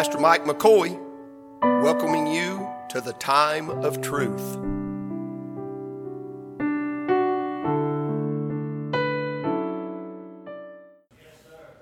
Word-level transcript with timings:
Pastor 0.00 0.18
Mike 0.18 0.46
McCoy, 0.46 0.98
welcoming 1.82 2.26
you 2.26 2.66
to 2.88 3.02
the 3.02 3.12
time 3.12 3.68
of 3.68 4.00
truth. 4.00 4.56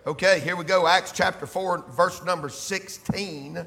Okay, 0.04 0.40
here 0.40 0.56
we 0.56 0.64
go. 0.64 0.88
Acts 0.88 1.12
chapter 1.12 1.46
4, 1.46 1.84
verse 1.90 2.24
number 2.24 2.48
16. 2.48 3.64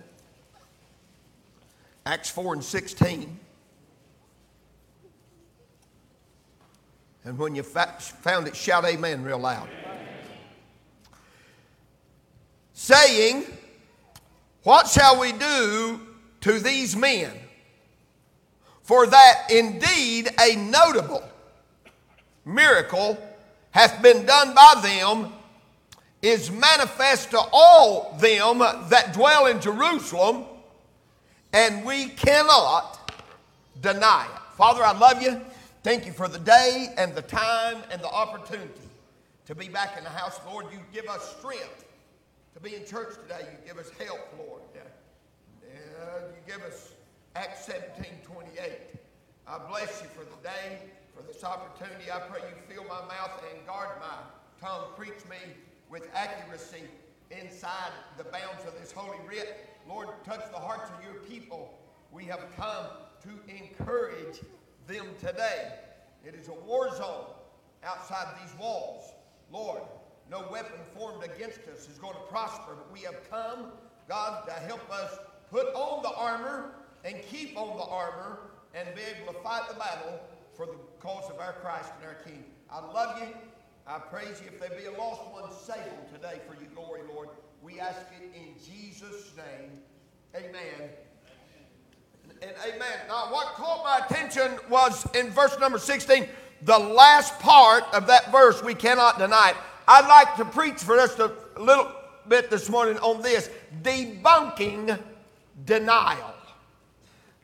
Acts 2.05 2.29
4 2.29 2.53
and 2.55 2.61
16. 2.61 3.39
And 7.23 7.37
when 7.37 7.55
you 7.55 7.63
found 7.63 8.49
it, 8.49 8.55
shout 8.57 8.83
amen 8.83 9.23
real 9.23 9.39
loud. 9.39 9.69
Saying, 12.73 13.45
What 14.63 14.87
shall 14.87 15.19
we 15.19 15.31
do 15.31 15.99
to 16.41 16.59
these 16.59 16.95
men? 16.95 17.31
For 18.83 19.07
that 19.07 19.47
indeed 19.49 20.29
a 20.39 20.55
notable 20.55 21.23
miracle 22.45 23.17
hath 23.71 24.01
been 24.01 24.25
done 24.25 24.53
by 24.53 24.81
them 24.83 25.33
is 26.21 26.51
manifest 26.51 27.31
to 27.31 27.39
all 27.51 28.15
them 28.19 28.59
that 28.59 29.13
dwell 29.13 29.47
in 29.47 29.59
Jerusalem, 29.59 30.45
and 31.53 31.83
we 31.83 32.09
cannot 32.09 33.11
deny 33.81 34.25
it. 34.25 34.55
Father, 34.57 34.83
I 34.83 34.95
love 34.95 35.21
you. 35.23 35.41
Thank 35.83 36.05
you 36.05 36.11
for 36.11 36.27
the 36.27 36.37
day 36.37 36.93
and 36.97 37.15
the 37.15 37.23
time 37.23 37.77
and 37.89 38.01
the 38.01 38.09
opportunity 38.09 38.69
to 39.47 39.55
be 39.55 39.67
back 39.67 39.97
in 39.97 40.03
the 40.03 40.11
house. 40.11 40.39
Lord, 40.45 40.67
you 40.71 40.79
give 40.93 41.09
us 41.09 41.35
strength 41.39 41.85
to 42.53 42.59
be 42.59 42.75
in 42.75 42.85
church 42.85 43.15
today. 43.21 43.47
You 43.51 43.67
give 43.67 43.77
us 43.77 43.91
help, 43.99 44.19
Lord. 44.37 44.61
Uh, 44.75 46.19
you 46.29 46.53
give 46.53 46.63
us 46.63 46.93
Acts 47.35 47.65
17 47.65 48.05
28. 48.23 48.71
I 49.47 49.57
bless 49.69 50.01
you 50.01 50.09
for 50.09 50.23
the 50.23 50.41
day, 50.43 50.79
for 51.15 51.23
this 51.23 51.43
opportunity. 51.43 52.11
I 52.11 52.19
pray 52.19 52.41
you 52.41 52.73
fill 52.73 52.83
my 52.83 53.01
mouth 53.07 53.43
and 53.53 53.65
guard 53.65 53.89
my 53.99 54.17
tongue. 54.59 54.85
Preach 54.97 55.25
me 55.29 55.37
with 55.89 56.09
accuracy 56.13 56.83
inside 57.29 57.91
the 58.17 58.23
bounds 58.25 58.65
of 58.67 58.77
this 58.79 58.91
holy 58.91 59.17
writ. 59.27 59.67
Lord, 59.87 60.09
touch 60.25 60.43
the 60.51 60.59
hearts 60.59 60.89
of 60.97 61.03
your 61.03 61.21
people. 61.23 61.77
We 62.11 62.25
have 62.25 62.45
come 62.57 62.85
to 63.23 63.29
encourage 63.53 64.41
them 64.87 65.07
today. 65.19 65.73
It 66.25 66.35
is 66.35 66.49
a 66.49 66.53
war 66.53 66.95
zone 66.95 67.25
outside 67.83 68.27
these 68.43 68.57
walls. 68.59 69.13
Lord, 69.51 69.81
no 70.31 70.45
weapon 70.49 70.79
formed 70.97 71.23
against 71.23 71.59
us 71.67 71.89
is 71.89 71.97
going 71.99 72.13
to 72.13 72.21
prosper, 72.21 72.73
but 72.75 72.91
we 72.91 73.01
have 73.01 73.29
come, 73.29 73.65
God, 74.07 74.45
to 74.47 74.53
help 74.53 74.89
us 74.89 75.19
put 75.51 75.67
on 75.75 76.01
the 76.01 76.13
armor 76.15 76.71
and 77.03 77.21
keep 77.23 77.57
on 77.57 77.77
the 77.77 77.83
armor 77.83 78.39
and 78.73 78.87
be 78.95 79.01
able 79.01 79.33
to 79.33 79.39
fight 79.39 79.67
the 79.67 79.75
battle 79.75 80.21
for 80.55 80.65
the 80.65 80.75
cause 81.01 81.29
of 81.29 81.39
our 81.39 81.53
Christ 81.53 81.91
and 81.99 82.07
our 82.07 82.15
King. 82.23 82.45
I 82.71 82.79
love 82.79 83.21
you. 83.21 83.27
I 83.85 83.99
praise 83.99 84.41
you. 84.41 84.47
If 84.47 84.59
there 84.61 84.69
be 84.69 84.85
a 84.85 84.97
lost 84.97 85.21
one, 85.31 85.51
save 85.51 85.83
them 85.83 86.05
today 86.13 86.39
for 86.47 86.55
your 86.55 86.71
glory, 86.73 87.01
Lord. 87.13 87.27
We 87.61 87.81
ask 87.81 87.99
it 88.17 88.33
in 88.33 88.53
Jesus' 88.63 89.33
name. 89.35 89.71
Amen 90.33 90.89
and 92.41 92.51
amen. 92.65 92.97
Now, 93.07 93.31
what 93.31 93.47
caught 93.55 93.83
my 93.83 94.05
attention 94.05 94.57
was 94.69 95.05
in 95.13 95.29
verse 95.29 95.59
number 95.59 95.77
16, 95.77 96.27
the 96.63 96.77
last 96.77 97.37
part 97.39 97.83
of 97.93 98.07
that 98.07 98.31
verse, 98.31 98.63
we 98.63 98.73
cannot 98.73 99.19
deny 99.19 99.49
it. 99.51 99.57
I'd 99.93 100.07
like 100.07 100.37
to 100.37 100.45
preach 100.45 100.77
for 100.77 100.95
just 100.95 101.19
a 101.19 101.33
little 101.59 101.91
bit 102.25 102.49
this 102.49 102.69
morning 102.69 102.97
on 102.99 103.21
this 103.21 103.49
debunking 103.83 104.97
denial. 105.65 106.33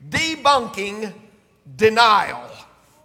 Debunking 0.08 1.12
denial. 1.76 2.50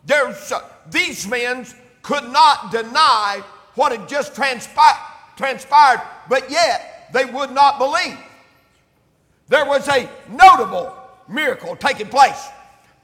There's, 0.06 0.52
uh, 0.52 0.62
these 0.88 1.26
men 1.26 1.66
could 2.02 2.22
not 2.30 2.70
deny 2.70 3.42
what 3.74 3.90
had 3.90 4.08
just 4.08 4.36
transpired, 4.36 5.00
transpired, 5.36 6.00
but 6.28 6.48
yet 6.48 7.10
they 7.12 7.24
would 7.24 7.50
not 7.50 7.78
believe. 7.78 8.18
There 9.48 9.66
was 9.66 9.88
a 9.88 10.08
notable 10.30 10.96
miracle 11.26 11.74
taking 11.74 12.06
place. 12.06 12.46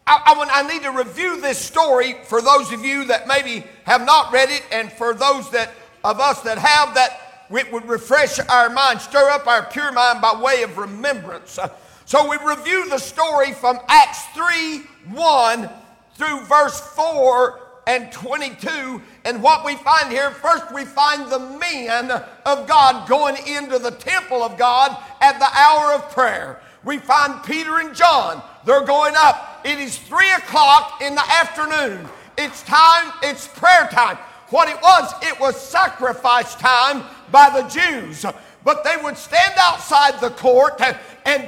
I, 0.06 0.22
I, 0.24 0.60
I, 0.60 0.72
need 0.72 0.84
to 0.84 0.92
review 0.92 1.40
this 1.40 1.58
story 1.58 2.14
for 2.26 2.40
those 2.40 2.72
of 2.72 2.84
you 2.84 3.06
that 3.06 3.26
maybe 3.26 3.66
have 3.82 4.06
not 4.06 4.32
read 4.32 4.50
it, 4.50 4.64
and 4.70 4.92
for 4.92 5.14
those 5.14 5.50
that 5.50 5.72
of 6.04 6.20
us 6.20 6.40
that 6.42 6.58
have, 6.58 6.94
that 6.94 7.46
it 7.50 7.72
would 7.72 7.88
refresh 7.88 8.38
our 8.38 8.70
mind, 8.70 9.00
stir 9.00 9.30
up 9.30 9.46
our 9.46 9.64
pure 9.66 9.92
mind 9.92 10.20
by 10.20 10.40
way 10.40 10.62
of 10.62 10.76
remembrance. 10.78 11.58
Uh, 11.58 11.68
so 12.04 12.28
we 12.28 12.36
review 12.44 12.88
the 12.88 12.98
story 12.98 13.52
from 13.52 13.78
Acts 13.88 14.24
3 14.34 14.78
1 15.12 15.70
through 16.14 16.40
verse 16.42 16.80
4 16.80 17.60
and 17.86 18.12
22. 18.12 19.02
And 19.24 19.42
what 19.42 19.64
we 19.64 19.76
find 19.76 20.10
here, 20.10 20.30
first 20.30 20.72
we 20.72 20.84
find 20.84 21.30
the 21.30 21.38
men 21.58 22.10
of 22.44 22.66
God 22.66 23.08
going 23.08 23.36
into 23.46 23.78
the 23.78 23.92
temple 23.92 24.42
of 24.42 24.58
God 24.58 24.96
at 25.20 25.38
the 25.38 25.48
hour 25.54 25.94
of 25.94 26.10
prayer 26.10 26.60
we 26.84 26.98
find 26.98 27.42
Peter 27.44 27.80
and 27.80 27.94
John. 27.94 28.42
They're 28.64 28.84
going 28.84 29.14
up. 29.16 29.60
It 29.64 29.78
is 29.78 29.98
three 29.98 30.30
o'clock 30.32 31.02
in 31.02 31.14
the 31.14 31.24
afternoon. 31.30 32.08
It's 32.36 32.62
time, 32.62 33.12
it's 33.22 33.48
prayer 33.48 33.88
time. 33.90 34.16
What 34.50 34.68
it 34.68 34.80
was, 34.82 35.12
it 35.22 35.38
was 35.38 35.60
sacrifice 35.60 36.54
time 36.54 37.04
by 37.30 37.50
the 37.50 37.68
Jews. 37.68 38.24
But 38.64 38.82
they 38.82 38.96
would 39.02 39.16
stand 39.16 39.54
outside 39.58 40.20
the 40.20 40.30
court 40.30 40.80
and, 40.80 40.96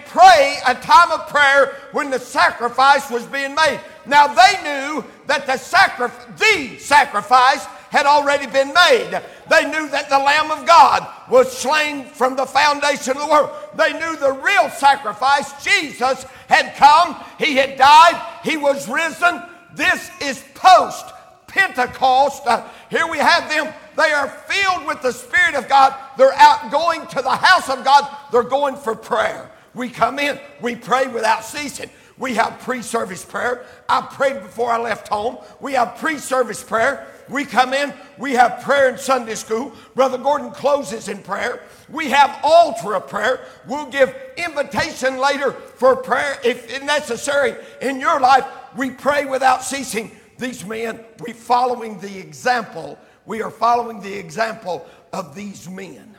pray 0.07 0.59
a 0.67 0.75
time 0.75 1.11
of 1.11 1.29
prayer 1.29 1.77
when 1.93 2.11
the 2.11 2.19
sacrifice 2.19 3.11
was 3.11 3.25
being 3.27 3.55
made. 3.55 3.81
Now 4.07 4.27
they 4.27 4.63
knew 4.63 5.05
that 5.27 5.47
the, 5.47 5.57
sacri- 5.57 6.11
the 6.37 6.79
sacrifice 6.79 7.65
had 7.91 8.07
already 8.07 8.47
been 8.47 8.73
made. 8.75 9.21
They 9.49 9.71
knew 9.71 9.89
that 9.89 10.09
the 10.09 10.19
Lamb 10.19 10.51
of 10.51 10.67
God 10.67 11.07
was 11.31 11.57
slain 11.57 12.05
from 12.07 12.37
the 12.37 12.47
foundation 12.47 13.17
of 13.17 13.23
the 13.23 13.29
world. 13.29 13.51
They 13.77 13.93
knew 13.93 14.17
the 14.17 14.33
real 14.33 14.69
sacrifice, 14.71 15.63
Jesus, 15.63 16.25
had 16.49 16.75
come. 16.77 17.17
He 17.39 17.57
had 17.57 17.77
died. 17.77 18.23
He 18.45 18.57
was 18.57 18.89
risen. 18.89 19.43
This 19.75 20.11
is 20.21 20.45
post 20.55 21.13
Pentecost. 21.51 22.47
Uh, 22.47 22.67
here 22.89 23.07
we 23.07 23.19
have 23.19 23.49
them. 23.49 23.73
They 23.97 24.13
are 24.13 24.29
filled 24.29 24.87
with 24.87 25.03
the 25.03 25.13
Spirit 25.13 25.55
of 25.55 25.69
God. 25.69 25.95
They're 26.17 26.33
out 26.35 26.71
going 26.71 27.07
to 27.09 27.23
the 27.23 27.31
house 27.31 27.69
of 27.69 27.85
God. 27.85 28.17
They're 28.33 28.43
going 28.43 28.77
for 28.77 28.95
prayer. 28.95 29.51
We 29.75 29.89
come 29.89 30.19
in, 30.19 30.39
we 30.61 30.75
pray 30.75 31.07
without 31.07 31.45
ceasing. 31.45 31.91
We 32.19 32.35
have 32.35 32.59
pre 32.61 32.83
service 32.83 33.25
prayer. 33.25 33.65
I 33.89 34.03
prayed 34.03 34.43
before 34.43 34.71
I 34.71 34.79
left 34.79 35.09
home. 35.09 35.39
We 35.59 35.73
have 35.73 35.97
pre 35.97 36.19
service 36.19 36.63
prayer. 36.63 37.07
We 37.31 37.45
come 37.45 37.73
in, 37.73 37.95
we 38.19 38.33
have 38.33 38.61
prayer 38.63 38.91
in 38.91 38.99
Sunday 38.99 39.37
school. 39.37 39.73
Brother 39.95 40.19
Gordon 40.19 40.51
closes 40.51 41.09
in 41.09 41.23
prayer. 41.23 41.63
We 41.89 42.11
have 42.11 42.41
altar 42.43 42.95
of 42.97 43.09
prayer. 43.09 43.47
We'll 43.67 43.87
give 43.87 44.15
invitation 44.37 45.19
later 45.19 45.53
for 45.53 45.97
prayer 45.97 46.39
if 46.45 46.83
necessary 46.83 47.55
in 47.81 48.01
your 48.01 48.21
life. 48.21 48.45
We 48.77 48.91
pray 48.91 49.25
without 49.27 49.63
ceasing. 49.63 50.11
These 50.41 50.65
men, 50.65 50.99
we 51.21 51.35
following 51.35 52.01
the 52.01 52.19
example. 52.19 52.99
We 53.27 53.43
are 53.43 53.51
following 53.51 54.01
the 54.01 54.15
example 54.15 54.87
of 55.13 55.35
these 55.35 55.69
men. 55.69 56.17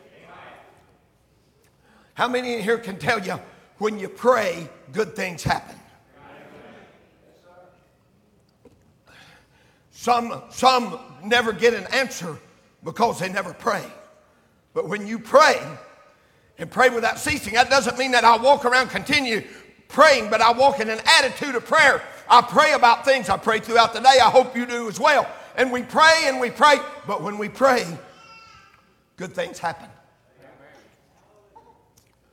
How 2.14 2.28
many 2.28 2.54
in 2.54 2.62
here 2.62 2.78
can 2.78 3.00
tell 3.00 3.20
you 3.20 3.40
when 3.80 3.98
you 3.98 4.08
pray, 4.08 4.70
good 4.92 5.16
things 5.16 5.42
happen? 5.42 5.76
Some, 9.90 10.44
some 10.52 11.00
never 11.24 11.52
get 11.52 11.74
an 11.74 11.86
answer 11.92 12.38
because 12.84 13.18
they 13.18 13.30
never 13.30 13.54
pray. 13.54 13.84
But 14.76 14.88
when 14.88 15.08
you 15.08 15.18
pray 15.18 15.60
and 16.60 16.70
pray 16.70 16.90
without 16.90 17.18
ceasing, 17.18 17.56
that 17.56 17.72
doesn't 17.72 17.98
mean 17.98 18.12
that 18.12 18.24
I 18.24 18.38
walk 18.38 18.66
around 18.66 18.90
continue 18.90 19.44
praying, 19.88 20.30
but 20.30 20.42
I 20.42 20.52
walk 20.52 20.80
in 20.80 20.92
an 20.92 21.00
attitude 21.18 21.56
of 21.56 21.66
prayer. 21.66 22.04
I 22.32 22.42
pray 22.42 22.72
about 22.72 23.04
things. 23.04 23.28
I 23.28 23.36
pray 23.36 23.60
throughout 23.60 23.94
the 23.94 24.00
day. 24.00 24.20
I 24.24 24.30
hope 24.30 24.56
you 24.56 24.66
do 24.66 24.88
as 24.88 24.98
well. 24.98 25.30
And 25.58 25.70
we 25.70 25.84
pray 25.84 26.24
and 26.26 26.40
we 26.40 26.50
pray, 26.50 26.78
but 27.06 27.22
when 27.22 27.38
we 27.38 27.50
pray, 27.50 27.86
good 29.18 29.34
things 29.34 29.60
happen. 29.60 29.90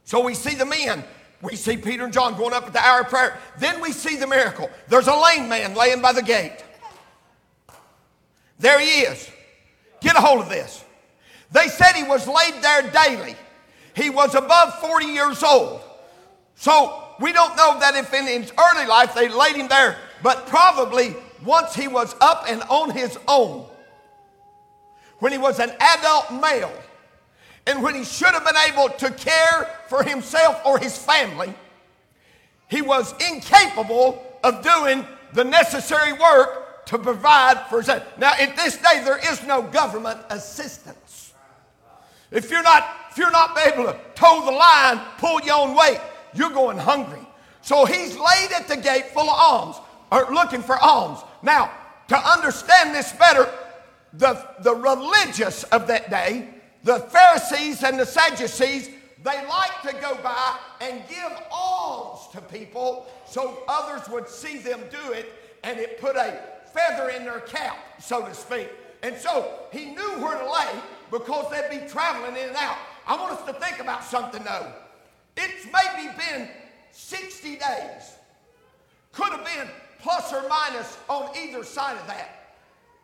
So 0.04 0.20
we 0.24 0.34
see 0.34 0.54
the 0.54 0.64
men. 0.64 1.02
We 1.42 1.56
see 1.56 1.76
Peter 1.76 2.04
and 2.04 2.12
John 2.12 2.36
going 2.36 2.52
up 2.52 2.64
at 2.64 2.72
the 2.72 2.78
hour 2.78 3.00
of 3.00 3.08
prayer. 3.08 3.36
Then 3.58 3.80
we 3.80 3.90
see 3.90 4.16
the 4.16 4.26
miracle. 4.28 4.70
There's 4.86 5.08
a 5.08 5.14
lame 5.14 5.48
man 5.48 5.74
laying 5.74 6.00
by 6.00 6.12
the 6.12 6.22
gate. 6.22 6.64
There 8.60 8.78
he 8.78 9.00
is. 9.00 9.28
Get 10.00 10.16
a 10.16 10.20
hold 10.20 10.40
of 10.40 10.48
this. 10.48 10.84
They 11.50 11.66
said 11.66 11.92
he 11.94 12.04
was 12.04 12.28
laid 12.28 12.62
there 12.62 12.82
daily. 12.90 13.34
He 13.94 14.10
was 14.10 14.36
above 14.36 14.78
40 14.80 15.06
years 15.06 15.42
old. 15.42 15.80
So 16.54 17.07
we 17.20 17.32
don't 17.32 17.56
know 17.56 17.78
that 17.80 17.94
if 17.96 18.12
in 18.14 18.26
his 18.26 18.52
early 18.58 18.86
life 18.86 19.14
they 19.14 19.28
laid 19.28 19.56
him 19.56 19.68
there, 19.68 19.96
but 20.22 20.46
probably 20.46 21.14
once 21.44 21.74
he 21.74 21.88
was 21.88 22.14
up 22.20 22.44
and 22.48 22.62
on 22.62 22.90
his 22.90 23.18
own, 23.26 23.66
when 25.18 25.32
he 25.32 25.38
was 25.38 25.58
an 25.58 25.72
adult 25.80 26.40
male, 26.40 26.72
And 27.68 27.82
when 27.82 27.94
he 27.94 28.02
should 28.02 28.32
have 28.32 28.46
been 28.46 28.56
able 28.72 28.88
to 28.88 29.10
care 29.10 29.68
for 29.88 30.02
himself 30.02 30.58
or 30.64 30.78
his 30.78 30.96
family, 30.96 31.52
he 32.66 32.80
was 32.80 33.14
incapable 33.30 34.24
of 34.42 34.62
doing 34.62 35.04
the 35.34 35.44
necessary 35.44 36.14
work 36.14 36.86
to 36.86 36.98
provide 36.98 37.66
for 37.68 37.82
his. 37.82 37.88
Now, 38.16 38.32
at 38.40 38.56
this 38.56 38.78
day, 38.78 39.02
there 39.04 39.18
is 39.18 39.42
no 39.46 39.60
government 39.60 40.18
assistance. 40.30 41.34
If 42.30 42.50
you're 42.50 42.62
not, 42.62 42.88
if 43.10 43.18
you're 43.18 43.30
not 43.30 43.58
able 43.58 43.84
to 43.84 44.00
toe 44.14 44.46
the 44.46 44.50
line, 44.50 45.00
pull 45.18 45.42
your 45.42 45.58
own 45.58 45.76
weight, 45.76 46.00
you're 46.38 46.50
going 46.50 46.78
hungry. 46.78 47.26
So 47.62 47.84
he's 47.84 48.16
laid 48.16 48.52
at 48.54 48.68
the 48.68 48.76
gate 48.76 49.06
full 49.06 49.28
of 49.28 49.36
alms, 49.38 49.76
or 50.10 50.32
looking 50.32 50.62
for 50.62 50.78
alms. 50.78 51.20
Now, 51.42 51.70
to 52.08 52.16
understand 52.16 52.94
this 52.94 53.12
better, 53.12 53.48
the, 54.14 54.46
the 54.60 54.74
religious 54.74 55.64
of 55.64 55.86
that 55.88 56.10
day, 56.10 56.48
the 56.84 57.00
Pharisees 57.00 57.82
and 57.82 57.98
the 57.98 58.06
Sadducees, 58.06 58.88
they 59.22 59.46
like 59.46 59.82
to 59.82 59.92
go 60.00 60.16
by 60.22 60.58
and 60.80 61.02
give 61.08 61.32
alms 61.50 62.20
to 62.32 62.40
people 62.40 63.06
so 63.26 63.62
others 63.68 64.08
would 64.08 64.28
see 64.28 64.58
them 64.58 64.80
do 64.90 65.12
it 65.12 65.30
and 65.64 65.78
it 65.78 66.00
put 66.00 66.16
a 66.16 66.40
feather 66.72 67.10
in 67.10 67.24
their 67.24 67.40
cap, 67.40 67.76
so 68.00 68.24
to 68.24 68.32
speak. 68.32 68.68
And 69.02 69.16
so 69.16 69.60
he 69.72 69.86
knew 69.86 70.10
where 70.22 70.38
to 70.38 70.50
lay 70.50 70.80
because 71.10 71.50
they'd 71.50 71.80
be 71.80 71.86
traveling 71.88 72.36
in 72.36 72.48
and 72.48 72.56
out. 72.56 72.76
I 73.06 73.16
want 73.16 73.32
us 73.32 73.44
to 73.46 73.52
think 73.54 73.80
about 73.80 74.04
something 74.04 74.42
though. 74.44 74.72
It's 75.38 75.66
maybe 75.66 76.12
been 76.18 76.48
60 76.90 77.56
days. 77.56 78.16
Could 79.12 79.32
have 79.32 79.44
been 79.44 79.68
plus 80.00 80.32
or 80.32 80.46
minus 80.48 80.98
on 81.08 81.30
either 81.36 81.62
side 81.62 81.96
of 81.96 82.06
that. 82.08 82.56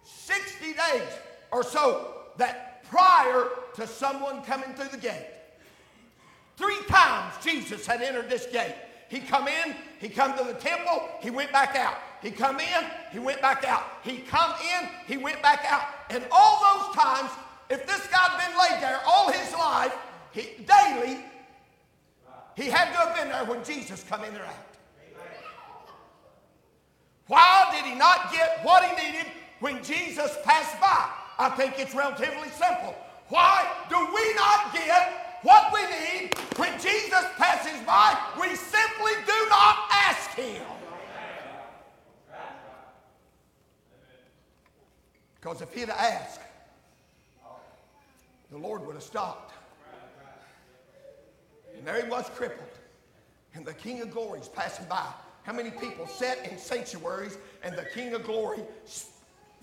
60 0.02 0.72
days 0.72 1.08
or 1.52 1.62
so 1.62 2.14
that 2.36 2.84
prior 2.84 3.48
to 3.74 3.86
someone 3.86 4.42
coming 4.42 4.74
through 4.74 4.88
the 4.88 4.98
gate. 4.98 5.26
Three 6.56 6.78
times 6.88 7.34
Jesus 7.42 7.86
had 7.86 8.02
entered 8.02 8.28
this 8.28 8.46
gate. 8.46 8.74
He 9.08 9.20
come 9.20 9.46
in, 9.46 9.76
he 10.00 10.08
come 10.08 10.36
to 10.36 10.44
the 10.44 10.54
temple, 10.54 11.08
he 11.20 11.30
went 11.30 11.52
back 11.52 11.76
out. 11.76 11.98
He 12.20 12.30
come 12.30 12.58
in, 12.58 12.84
he 13.12 13.18
went 13.18 13.40
back 13.40 13.64
out. 13.64 13.84
He 14.02 14.18
come 14.18 14.52
in, 14.60 14.88
he 15.06 15.16
went 15.16 15.40
back 15.42 15.64
out. 15.68 15.82
And 16.10 16.24
all 16.32 16.60
those 16.62 16.96
times, 16.96 17.30
if 17.70 17.86
this 17.86 18.06
guy 18.08 18.18
had 18.18 18.48
been 18.48 18.58
laid 18.58 18.82
there 18.82 19.00
all 19.06 19.30
his 19.30 19.52
life, 19.52 19.94
he, 20.32 20.64
daily, 20.64 21.20
he 22.56 22.64
had 22.64 22.92
to 22.92 22.98
have 22.98 23.16
been 23.16 23.28
there 23.28 23.44
when 23.44 23.64
Jesus 23.64 24.04
come 24.04 24.24
in 24.24 24.34
or 24.34 24.44
out. 24.44 24.74
Why 27.26 27.68
did 27.72 27.90
he 27.90 27.98
not 27.98 28.32
get 28.32 28.60
what 28.62 28.84
he 28.84 29.06
needed 29.06 29.26
when 29.60 29.82
Jesus 29.82 30.36
passed 30.44 30.78
by? 30.80 31.08
I 31.38 31.48
think 31.50 31.78
it's 31.78 31.94
relatively 31.94 32.48
simple. 32.50 32.94
Why 33.28 33.66
do 33.88 33.96
we 33.96 34.34
not 34.34 34.72
get 34.72 35.38
what 35.42 35.72
we 35.72 35.80
need 35.82 36.34
when 36.56 36.72
Jesus 36.80 37.24
passes 37.36 37.80
by? 37.86 38.16
We 38.40 38.54
simply 38.54 39.12
do 39.26 39.46
not 39.48 39.76
ask 39.90 40.30
him. 40.30 40.62
Because 45.40 45.60
if 45.60 45.72
he'd 45.74 45.90
asked, 45.90 46.40
the 48.50 48.58
Lord 48.58 48.86
would 48.86 48.94
have 48.94 49.02
stopped. 49.02 49.52
And 51.84 51.94
there 51.94 52.02
he 52.02 52.08
was 52.10 52.30
crippled. 52.30 52.66
And 53.54 53.66
the 53.66 53.74
King 53.74 54.00
of 54.00 54.10
Glory 54.10 54.40
is 54.40 54.48
passing 54.48 54.86
by. 54.86 55.06
How 55.42 55.52
many 55.52 55.70
people 55.70 56.06
sat 56.06 56.50
in 56.50 56.56
sanctuaries 56.56 57.36
and 57.62 57.76
the 57.76 57.84
King 57.84 58.14
of 58.14 58.24
Glory, 58.24 58.60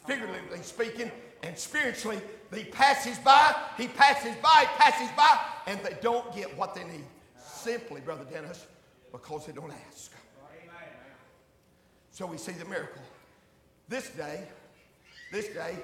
figuratively 0.05 0.61
speaking, 0.61 1.11
and 1.41 1.57
spiritually, 1.57 2.21
he 2.53 2.65
passes 2.65 3.17
by, 3.17 3.55
he 3.75 3.87
passes 3.87 4.35
by, 4.35 4.59
he 4.59 4.67
passes 4.77 5.09
by, 5.17 5.39
and 5.65 5.79
they 5.79 5.97
don't 5.99 6.31
get 6.35 6.55
what 6.55 6.75
they 6.75 6.83
need. 6.83 7.05
Simply, 7.43 8.01
Brother 8.01 8.25
Dennis, 8.31 8.67
because 9.11 9.47
they 9.47 9.53
don't 9.53 9.73
ask. 9.89 10.11
So 12.11 12.27
we 12.27 12.37
see 12.37 12.51
the 12.51 12.65
miracle. 12.65 13.01
This 13.89 14.11
day, 14.11 14.43
this 15.31 15.47
day, 15.47 15.75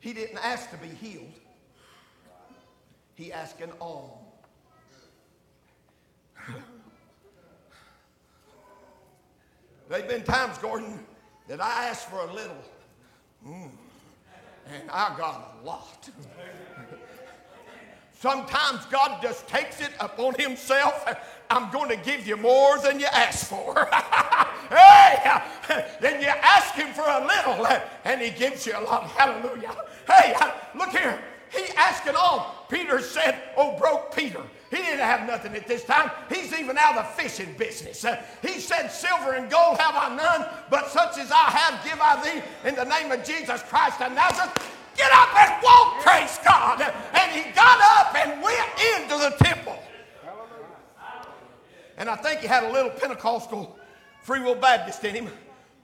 he 0.00 0.12
didn't 0.12 0.44
ask 0.44 0.70
to 0.72 0.76
be 0.76 0.88
healed. 0.88 1.32
He 3.14 3.32
asked 3.32 3.62
an 3.62 3.72
alms. 3.80 4.19
There've 9.90 10.06
been 10.06 10.22
times, 10.22 10.56
Gordon, 10.58 11.00
that 11.48 11.60
I 11.60 11.88
asked 11.88 12.08
for 12.08 12.20
a 12.20 12.32
little, 12.32 12.62
mm, 13.44 13.68
and 14.72 14.88
I 14.88 15.16
got 15.18 15.56
a 15.60 15.66
lot. 15.66 16.08
Sometimes 18.12 18.84
God 18.84 19.20
just 19.20 19.48
takes 19.48 19.80
it 19.80 19.90
upon 19.98 20.34
Himself. 20.34 21.04
I'm 21.50 21.72
going 21.72 21.88
to 21.88 21.96
give 21.96 22.24
you 22.24 22.36
more 22.36 22.78
than 22.78 23.00
you 23.00 23.06
ask 23.06 23.48
for. 23.48 23.88
hey, 24.70 25.42
then 26.00 26.22
you 26.22 26.28
ask 26.28 26.76
Him 26.76 26.94
for 26.94 27.02
a 27.08 27.26
little, 27.26 27.66
and 28.04 28.20
He 28.20 28.30
gives 28.30 28.64
you 28.68 28.74
a 28.78 28.82
lot. 28.82 29.08
Hallelujah. 29.08 29.74
Hey, 30.06 30.36
look 30.76 30.90
here. 30.90 31.18
He 31.50 31.64
asked 31.76 32.06
it 32.06 32.14
all. 32.14 32.64
Peter 32.68 33.00
said, 33.00 33.42
Oh, 33.56 33.76
broke 33.76 34.14
Peter. 34.14 34.42
He 34.70 34.76
didn't 34.76 35.00
have 35.00 35.26
nothing 35.26 35.54
at 35.56 35.66
this 35.66 35.84
time. 35.84 36.10
He's 36.28 36.52
even 36.52 36.78
out 36.78 36.96
of 36.96 37.04
the 37.04 37.22
fishing 37.22 37.52
business. 37.58 38.04
Uh, 38.04 38.22
he 38.40 38.60
said, 38.60 38.88
Silver 38.88 39.32
and 39.32 39.50
gold 39.50 39.78
have 39.78 39.96
I 39.96 40.14
none, 40.14 40.46
but 40.70 40.88
such 40.88 41.18
as 41.18 41.32
I 41.32 41.50
have 41.50 41.84
give 41.84 41.98
I 42.00 42.22
thee 42.22 42.68
in 42.68 42.76
the 42.76 42.84
name 42.84 43.10
of 43.10 43.24
Jesus 43.24 43.62
Christ 43.64 44.00
of 44.00 44.12
Nazareth. 44.12 44.52
Get 44.96 45.10
up 45.12 45.34
and 45.34 45.62
walk, 45.62 46.00
praise 46.02 46.38
God. 46.44 46.80
And 46.82 47.32
he 47.32 47.50
got 47.52 47.80
up 47.98 48.14
and 48.14 48.40
went 48.40 48.68
into 48.94 49.18
the 49.18 49.44
temple. 49.44 49.76
And 51.96 52.08
I 52.08 52.16
think 52.16 52.40
he 52.40 52.46
had 52.46 52.62
a 52.62 52.72
little 52.72 52.90
Pentecostal 52.90 53.76
Free 54.22 54.40
Will 54.40 54.54
Baptist 54.54 55.02
in 55.04 55.14
him 55.14 55.28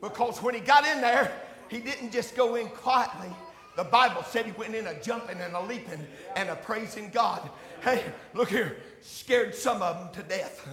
because 0.00 0.40
when 0.42 0.54
he 0.54 0.60
got 0.60 0.86
in 0.86 1.00
there, 1.00 1.32
he 1.68 1.80
didn't 1.80 2.12
just 2.12 2.36
go 2.36 2.54
in 2.54 2.68
quietly. 2.68 3.34
The 3.76 3.84
Bible 3.84 4.22
said 4.22 4.46
he 4.46 4.52
went 4.52 4.74
in 4.74 4.86
a 4.86 5.00
jumping 5.02 5.38
and 5.40 5.54
a 5.54 5.60
leaping 5.60 6.06
and 6.34 6.48
a 6.48 6.56
praising 6.56 7.10
God. 7.10 7.48
Hey, 7.82 8.04
look 8.34 8.48
here, 8.48 8.76
scared 9.00 9.54
some 9.54 9.82
of 9.82 9.98
them 9.98 10.08
to 10.14 10.28
death. 10.28 10.66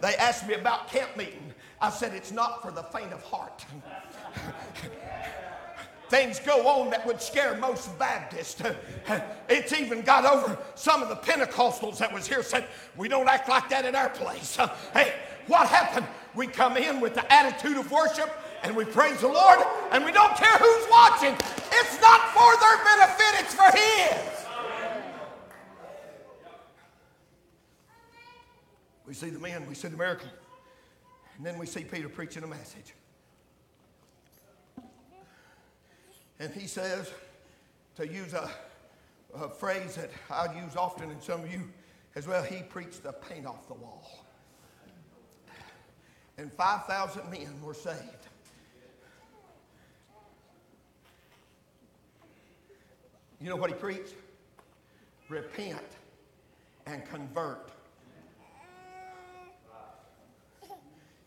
They 0.00 0.14
asked 0.14 0.46
me 0.46 0.54
about 0.54 0.88
camp 0.88 1.16
meeting. 1.16 1.52
I 1.80 1.90
said, 1.90 2.14
it's 2.14 2.32
not 2.32 2.62
for 2.62 2.70
the 2.70 2.82
faint 2.84 3.12
of 3.12 3.22
heart. 3.22 3.64
Things 6.08 6.40
go 6.40 6.66
on 6.66 6.90
that 6.90 7.06
would 7.06 7.20
scare 7.20 7.56
most 7.58 7.96
Baptists. 7.98 8.62
It's 9.48 9.72
even 9.72 10.00
got 10.02 10.24
over 10.24 10.56
some 10.74 11.02
of 11.02 11.08
the 11.08 11.16
Pentecostals 11.16 11.98
that 11.98 12.12
was 12.12 12.26
here 12.26 12.42
said, 12.42 12.66
we 12.96 13.08
don't 13.08 13.28
act 13.28 13.48
like 13.48 13.68
that 13.68 13.84
in 13.84 13.94
our 13.94 14.08
place. 14.08 14.56
Hey, 14.94 15.12
what 15.48 15.68
happened? 15.68 16.06
We 16.34 16.46
come 16.46 16.76
in 16.76 17.00
with 17.00 17.14
the 17.14 17.32
attitude 17.32 17.76
of 17.76 17.90
worship 17.90 18.30
and 18.62 18.74
we 18.74 18.84
praise 18.84 19.20
the 19.20 19.28
Lord 19.28 19.58
and 19.92 20.04
we 20.04 20.12
don't 20.12 20.34
care 20.36 20.56
who's 20.58 20.86
watching. 20.90 21.34
It's 21.72 22.00
not 22.00 22.20
for 22.30 22.56
their 22.58 22.78
benefit, 22.84 23.40
it's 23.40 23.54
for 23.54 23.70
His. 23.76 24.37
See 29.18 29.30
the 29.30 29.38
men, 29.38 29.66
we 29.68 29.74
see 29.74 29.88
the 29.88 29.96
miracle, 29.96 30.28
and 31.36 31.44
then 31.44 31.58
we 31.58 31.66
see 31.66 31.82
Peter 31.82 32.08
preaching 32.08 32.44
a 32.44 32.46
message. 32.46 32.94
And 36.38 36.52
he 36.54 36.68
says, 36.68 37.10
to 37.96 38.06
use 38.06 38.32
a, 38.32 38.48
a 39.34 39.48
phrase 39.48 39.96
that 39.96 40.10
I 40.30 40.54
use 40.62 40.76
often, 40.76 41.10
and 41.10 41.20
some 41.20 41.42
of 41.42 41.52
you 41.52 41.68
as 42.14 42.28
well, 42.28 42.44
he 42.44 42.62
preached 42.62 43.02
the 43.02 43.12
paint 43.12 43.44
off 43.44 43.66
the 43.66 43.74
wall. 43.74 44.24
And 46.36 46.52
5,000 46.52 47.28
men 47.28 47.60
were 47.60 47.74
saved. 47.74 47.96
You 53.40 53.50
know 53.50 53.56
what 53.56 53.70
he 53.70 53.76
preached? 53.76 54.14
Repent 55.28 55.82
and 56.86 57.04
convert. 57.04 57.70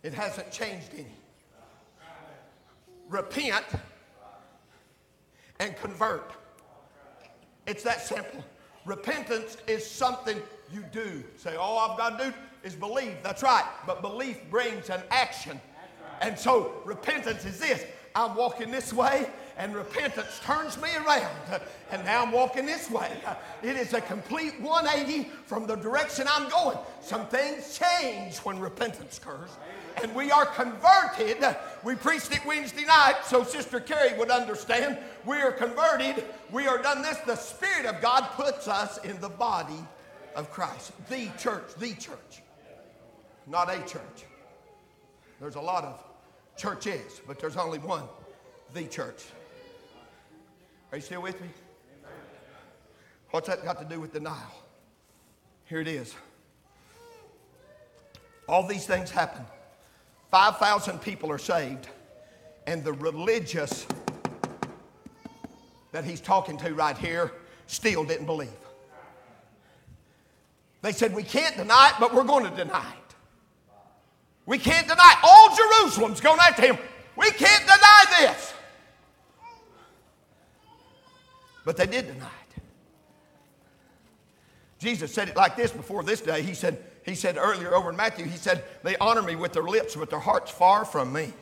It 0.03 0.13
hasn't 0.13 0.51
changed 0.51 0.89
any. 0.93 1.07
Repent 3.09 3.65
and 5.59 5.75
convert. 5.77 6.31
It's 7.67 7.83
that 7.83 8.01
simple. 8.01 8.43
Repentance 8.85 9.57
is 9.67 9.89
something 9.89 10.41
you 10.73 10.83
do. 10.91 11.23
Say, 11.37 11.55
all 11.55 11.77
I've 11.77 11.97
got 11.97 12.17
to 12.17 12.25
do 12.25 12.33
is 12.63 12.75
believe. 12.75 13.17
That's 13.21 13.43
right. 13.43 13.65
But 13.85 14.01
belief 14.01 14.39
brings 14.49 14.89
an 14.89 15.01
action. 15.11 15.61
And 16.21 16.37
so 16.37 16.81
repentance 16.85 17.45
is 17.45 17.59
this 17.59 17.85
I'm 18.15 18.35
walking 18.35 18.71
this 18.71 18.93
way 18.93 19.29
and 19.57 19.75
repentance 19.75 20.39
turns 20.43 20.81
me 20.81 20.89
around. 21.05 21.61
And 21.91 22.03
now 22.05 22.23
I'm 22.23 22.31
walking 22.31 22.65
this 22.65 22.89
way. 22.89 23.11
It 23.61 23.75
is 23.75 23.93
a 23.93 24.01
complete 24.01 24.59
180 24.61 25.29
from 25.45 25.67
the 25.67 25.75
direction 25.75 26.25
I'm 26.29 26.49
going. 26.49 26.77
Some 27.01 27.27
things 27.27 27.79
change 27.79 28.37
when 28.39 28.59
repentance 28.59 29.17
occurs. 29.17 29.49
And 30.01 30.15
we 30.15 30.31
are 30.31 30.45
converted. 30.45 31.37
We 31.83 31.95
preached 31.95 32.31
it 32.31 32.45
Wednesday 32.45 32.85
night 32.85 33.17
so 33.25 33.43
Sister 33.43 33.79
Carrie 33.79 34.17
would 34.17 34.31
understand. 34.31 34.97
We 35.25 35.37
are 35.37 35.51
converted. 35.51 36.23
We 36.51 36.67
are 36.67 36.81
done 36.81 37.01
this. 37.01 37.17
The 37.19 37.35
Spirit 37.35 37.85
of 37.85 38.01
God 38.01 38.21
puts 38.35 38.67
us 38.67 38.97
in 38.99 39.19
the 39.19 39.29
body 39.29 39.85
of 40.35 40.49
Christ. 40.49 40.93
The 41.09 41.29
church, 41.37 41.75
the 41.77 41.93
church. 41.95 42.41
Not 43.47 43.69
a 43.69 43.79
church. 43.81 44.25
There's 45.39 45.55
a 45.55 45.61
lot 45.61 45.83
of 45.83 46.01
churches, 46.55 47.19
but 47.27 47.39
there's 47.39 47.57
only 47.57 47.79
one, 47.79 48.03
the 48.73 48.85
church. 48.85 49.23
Are 50.91 50.97
you 50.97 51.01
still 51.01 51.21
with 51.21 51.39
me? 51.39 51.47
What's 53.29 53.47
that 53.47 53.63
got 53.63 53.79
to 53.79 53.85
do 53.85 54.01
with 54.01 54.11
denial? 54.11 54.51
Here 55.65 55.79
it 55.79 55.87
is. 55.87 56.13
All 58.49 58.67
these 58.67 58.85
things 58.85 59.09
happen. 59.09 59.45
5,000 60.31 60.99
people 60.99 61.31
are 61.31 61.37
saved, 61.37 61.87
and 62.67 62.83
the 62.83 62.91
religious 62.93 63.85
that 65.93 66.03
he's 66.03 66.19
talking 66.19 66.57
to 66.57 66.73
right 66.73 66.97
here 66.97 67.31
still 67.67 68.03
didn't 68.03 68.25
believe. 68.25 68.49
They 70.81 70.91
said, 70.91 71.15
We 71.15 71.23
can't 71.23 71.55
deny 71.55 71.91
it, 71.93 71.99
but 71.99 72.13
we're 72.13 72.23
going 72.23 72.49
to 72.49 72.55
deny 72.55 72.91
it. 72.91 73.15
We 74.45 74.57
can't 74.57 74.87
deny 74.87 75.13
it. 75.13 75.19
All 75.23 75.55
Jerusalem's 75.55 76.19
going 76.19 76.39
after 76.39 76.63
him. 76.63 76.77
We 77.15 77.29
can't 77.31 77.63
deny 77.63 78.03
this. 78.19 78.53
But 81.63 81.77
they 81.77 81.85
did 81.85 82.07
deny 82.07 82.25
it. 82.25 82.63
Jesus 84.79 85.13
said 85.13 85.29
it 85.29 85.35
like 85.35 85.55
this 85.55 85.71
before 85.71 86.03
this 86.03 86.21
day. 86.21 86.41
He 86.41 86.55
said, 86.55 86.83
he 87.05 87.15
said 87.15 87.37
earlier 87.37 87.73
over 87.73 87.91
in 87.91 87.95
Matthew, 87.95 88.25
he 88.25 88.37
said, 88.37 88.63
They 88.83 88.95
honor 88.97 89.21
me 89.21 89.35
with 89.35 89.53
their 89.53 89.63
lips, 89.63 89.95
but 89.95 90.09
their 90.09 90.19
heart's 90.19 90.51
far 90.51 90.85
from 90.85 91.13
me. 91.13 91.33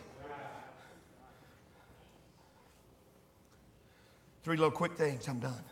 Three 4.43 4.57
little 4.57 4.71
quick 4.71 4.93
things, 4.93 5.27
I'm 5.27 5.39
done. 5.39 5.63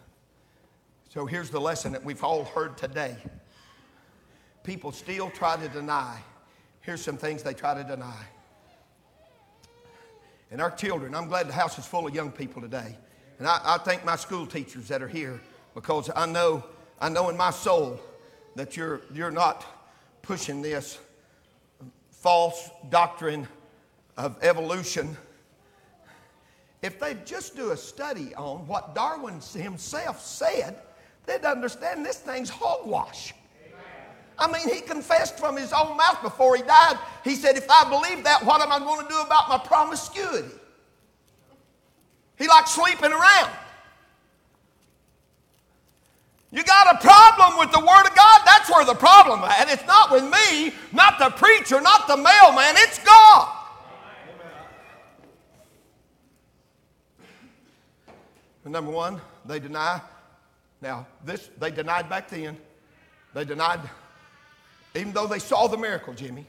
So 1.09 1.25
here's 1.25 1.49
the 1.49 1.59
lesson 1.59 1.93
that 1.93 2.03
we've 2.03 2.23
all 2.23 2.43
heard 2.43 2.77
today. 2.77 3.17
People 4.63 4.91
still 4.91 5.29
try 5.29 5.55
to 5.57 5.69
deny. 5.69 6.19
Here's 6.81 7.01
some 7.01 7.17
things 7.17 7.43
they 7.43 7.53
try 7.53 7.73
to 7.73 7.83
deny. 7.83 8.23
And 10.51 10.61
our 10.61 10.71
children, 10.71 11.15
I'm 11.15 11.27
glad 11.27 11.47
the 11.47 11.53
house 11.53 11.79
is 11.79 11.85
full 11.85 12.07
of 12.07 12.13
young 12.13 12.31
people 12.31 12.61
today. 12.61 12.97
And 13.39 13.47
I, 13.47 13.59
I 13.63 13.77
thank 13.77 14.03
my 14.03 14.15
school 14.15 14.45
teachers 14.45 14.87
that 14.87 15.01
are 15.01 15.07
here 15.07 15.39
because 15.75 16.09
I 16.15 16.25
know, 16.25 16.63
I 16.99 17.09
know 17.09 17.29
in 17.29 17.37
my 17.37 17.51
soul 17.51 17.99
that 18.55 18.75
you're, 18.75 19.01
you're 19.13 19.31
not 19.31 19.65
pushing 20.21 20.61
this 20.61 20.97
false 22.09 22.69
doctrine 22.89 23.47
of 24.17 24.37
evolution. 24.41 25.15
If 26.81 26.99
they 26.99 27.15
just 27.25 27.55
do 27.55 27.71
a 27.71 27.77
study 27.77 28.33
on 28.35 28.67
what 28.67 28.95
Darwin 28.95 29.39
himself 29.53 30.25
said, 30.25 30.77
they'd 31.25 31.45
understand 31.45 32.05
this 32.05 32.17
thing's 32.17 32.49
hogwash. 32.49 33.33
I 34.39 34.51
mean, 34.51 34.73
he 34.73 34.81
confessed 34.81 35.39
from 35.39 35.57
his 35.57 35.73
own 35.73 35.97
mouth 35.97 36.21
before 36.21 36.55
he 36.55 36.61
died. 36.61 36.97
He 37.23 37.35
said, 37.35 37.57
If 37.57 37.69
I 37.69 37.89
believe 37.89 38.23
that, 38.23 38.45
what 38.45 38.61
am 38.61 38.71
I 38.71 38.77
going 38.79 39.03
to 39.03 39.11
do 39.11 39.19
about 39.21 39.49
my 39.49 39.57
promiscuity? 39.57 40.53
He 42.37 42.47
likes 42.47 42.71
sleeping 42.71 43.11
around. 43.11 43.51
You 46.51 46.63
got 46.63 46.95
a 46.95 46.97
problem 47.05 47.59
with 47.59 47.71
the 47.71 47.79
Word 47.79 48.07
of 48.07 48.15
God? 48.15 48.41
That's 48.45 48.69
where 48.69 48.85
the 48.85 48.95
problem 48.95 49.43
is. 49.43 49.55
And 49.59 49.69
it's 49.69 49.85
not 49.85 50.11
with 50.11 50.23
me, 50.23 50.73
not 50.93 51.19
the 51.19 51.29
preacher, 51.29 51.81
not 51.81 52.07
the 52.07 52.15
mailman, 52.15 52.75
it's 52.77 52.99
God. 53.03 53.53
number 58.69 58.91
one, 58.91 59.21
they 59.45 59.59
deny. 59.59 60.01
Now, 60.81 61.07
this 61.23 61.49
they 61.57 61.71
denied 61.71 62.09
back 62.09 62.29
then. 62.29 62.57
They 63.33 63.45
denied, 63.45 63.79
even 64.93 65.13
though 65.13 65.27
they 65.27 65.39
saw 65.39 65.67
the 65.67 65.77
miracle, 65.77 66.13
Jimmy, 66.13 66.45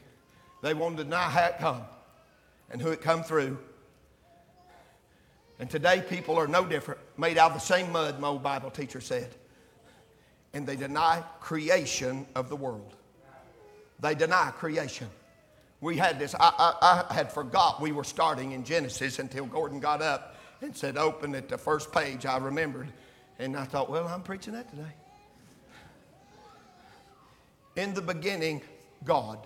they 0.61 0.73
wanted 0.73 0.97
to 0.97 1.03
deny 1.05 1.29
how 1.29 1.45
it 1.45 1.57
come 1.59 1.81
and 2.69 2.81
who 2.81 2.89
it 2.89 3.01
come 3.01 3.23
through. 3.23 3.57
And 5.59 5.69
today 5.69 6.01
people 6.07 6.37
are 6.37 6.47
no 6.47 6.65
different, 6.65 6.99
made 7.17 7.37
out 7.37 7.51
of 7.51 7.57
the 7.57 7.65
same 7.65 7.91
mud, 7.91 8.19
my 8.19 8.29
old 8.29 8.41
Bible 8.43 8.71
teacher 8.71 9.01
said 9.01 9.35
and 10.53 10.65
they 10.65 10.75
deny 10.75 11.23
creation 11.39 12.25
of 12.35 12.49
the 12.49 12.55
world. 12.55 12.95
They 13.99 14.15
deny 14.15 14.51
creation. 14.51 15.09
We 15.81 15.97
had 15.97 16.19
this, 16.19 16.35
I, 16.35 16.51
I, 16.81 17.05
I, 17.09 17.13
had 17.13 17.31
forgot 17.31 17.81
we 17.81 17.91
were 17.91 18.03
starting 18.03 18.53
in 18.53 18.63
Genesis 18.63 19.19
until 19.19 19.45
Gordon 19.45 19.79
got 19.79 20.01
up 20.01 20.35
and 20.61 20.75
said, 20.75 20.97
open 20.97 21.35
at 21.35 21.47
the 21.47 21.57
first 21.57 21.91
page. 21.91 22.25
I 22.25 22.37
remembered. 22.37 22.87
And 23.37 23.55
I 23.55 23.63
thought, 23.63 23.89
well, 23.89 24.07
I'm 24.07 24.21
preaching 24.21 24.53
that 24.53 24.69
today. 24.69 24.91
In 27.77 27.93
the 27.93 28.01
beginning, 28.01 28.61
God. 29.05 29.39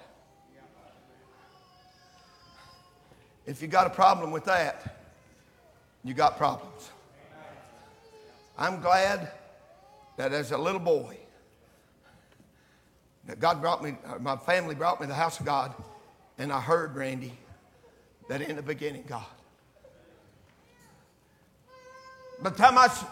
If 3.45 3.61
you 3.61 3.67
got 3.67 3.85
a 3.85 3.91
problem 3.91 4.31
with 4.31 4.45
that, 4.45 5.02
you 6.03 6.13
got 6.13 6.37
problems. 6.37 6.91
I'm 8.57 8.81
glad 8.81 9.31
that 10.17 10.31
as 10.33 10.51
a 10.51 10.57
little 10.57 10.79
boy, 10.79 11.17
that 13.25 13.39
God 13.39 13.61
brought 13.61 13.83
me, 13.83 13.95
my 14.19 14.35
family 14.35 14.75
brought 14.75 14.99
me 14.99 15.05
to 15.05 15.09
the 15.09 15.15
house 15.15 15.39
of 15.39 15.45
God, 15.45 15.73
and 16.37 16.51
I 16.51 16.59
heard, 16.59 16.95
Randy, 16.95 17.33
that 18.29 18.41
in 18.41 18.55
the 18.55 18.61
beginning, 18.61 19.05
God. 19.07 19.23
By 22.41 22.49
the 22.49 22.57
time 22.57 22.77
I 22.77 22.87
was, 22.87 23.05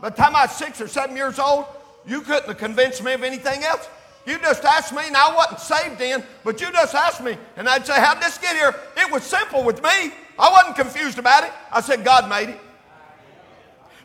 by 0.00 0.10
the 0.10 0.16
time 0.16 0.36
I 0.36 0.42
was 0.42 0.52
six 0.52 0.80
or 0.80 0.88
seven 0.88 1.16
years 1.16 1.38
old, 1.38 1.64
you 2.06 2.20
couldn't 2.20 2.46
have 2.46 2.58
convinced 2.58 3.02
me 3.02 3.14
of 3.14 3.22
anything 3.22 3.64
else. 3.64 3.88
You 4.26 4.38
just 4.38 4.62
asked 4.64 4.92
me, 4.92 5.06
and 5.06 5.16
I 5.16 5.34
wasn't 5.34 5.60
saved 5.60 5.98
then, 5.98 6.22
but 6.44 6.60
you 6.60 6.70
just 6.70 6.94
asked 6.94 7.22
me, 7.22 7.38
and 7.56 7.66
I'd 7.66 7.86
say, 7.86 7.94
How'd 7.94 8.20
this 8.20 8.36
get 8.36 8.56
here? 8.56 8.74
It 8.96 9.10
was 9.10 9.22
simple 9.22 9.64
with 9.64 9.82
me. 9.82 10.12
I 10.38 10.50
wasn't 10.50 10.76
confused 10.76 11.18
about 11.18 11.44
it. 11.44 11.52
I 11.72 11.80
said, 11.80 12.04
God 12.04 12.28
made 12.28 12.50
it 12.50 12.60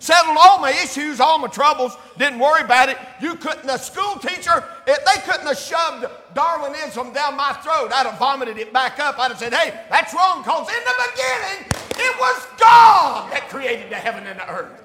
settled 0.04 0.36
all 0.38 0.60
my 0.60 0.72
issues, 0.72 1.22
all 1.22 1.40
my 1.40 1.48
troubles, 1.48 1.96
didn't 2.18 2.38
worry 2.38 2.62
about 2.62 2.90
it. 2.90 2.98
You 3.22 3.36
couldn't, 3.36 3.66
the 3.66 3.78
school 3.78 4.20
teacher, 4.20 4.62
if 4.86 5.00
they 5.06 5.22
couldn't 5.22 5.48
have 5.48 5.58
shoved 5.58 6.06
Darwinism 6.34 7.14
down 7.14 7.38
my 7.38 7.54
throat, 7.64 7.94
I'd 7.94 8.06
have 8.06 8.20
vomited 8.20 8.58
it 8.58 8.74
back 8.74 9.00
up. 9.00 9.18
I'd 9.18 9.30
have 9.30 9.40
said, 9.40 9.54
hey, 9.54 9.80
that's 9.90 10.14
wrong, 10.14 10.42
because 10.42 10.68
in 10.68 10.84
the 10.84 10.94
beginning, 11.10 11.72
it 11.96 12.20
was 12.20 12.48
God 12.60 13.32
that 13.32 13.48
created 13.48 13.90
the 13.90 13.96
heaven 13.96 14.28
and 14.28 14.38
the 14.38 14.50
earth. 14.50 14.82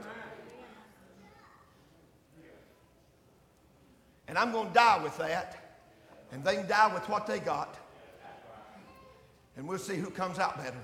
And 4.29 4.39
I'm 4.39 4.53
going 4.53 4.69
to 4.69 4.75
die 4.75 5.03
with 5.03 5.19
that, 5.19 5.57
and 6.31 6.45
they 6.45 6.55
can 6.55 6.69
die 6.69 6.95
with 6.95 7.09
what 7.09 7.27
they 7.27 7.41
got. 7.41 7.77
And 9.57 9.67
we'll 9.67 9.79
see 9.79 9.97
who 9.97 10.11
comes 10.11 10.39
out 10.39 10.59
better. 10.59 10.79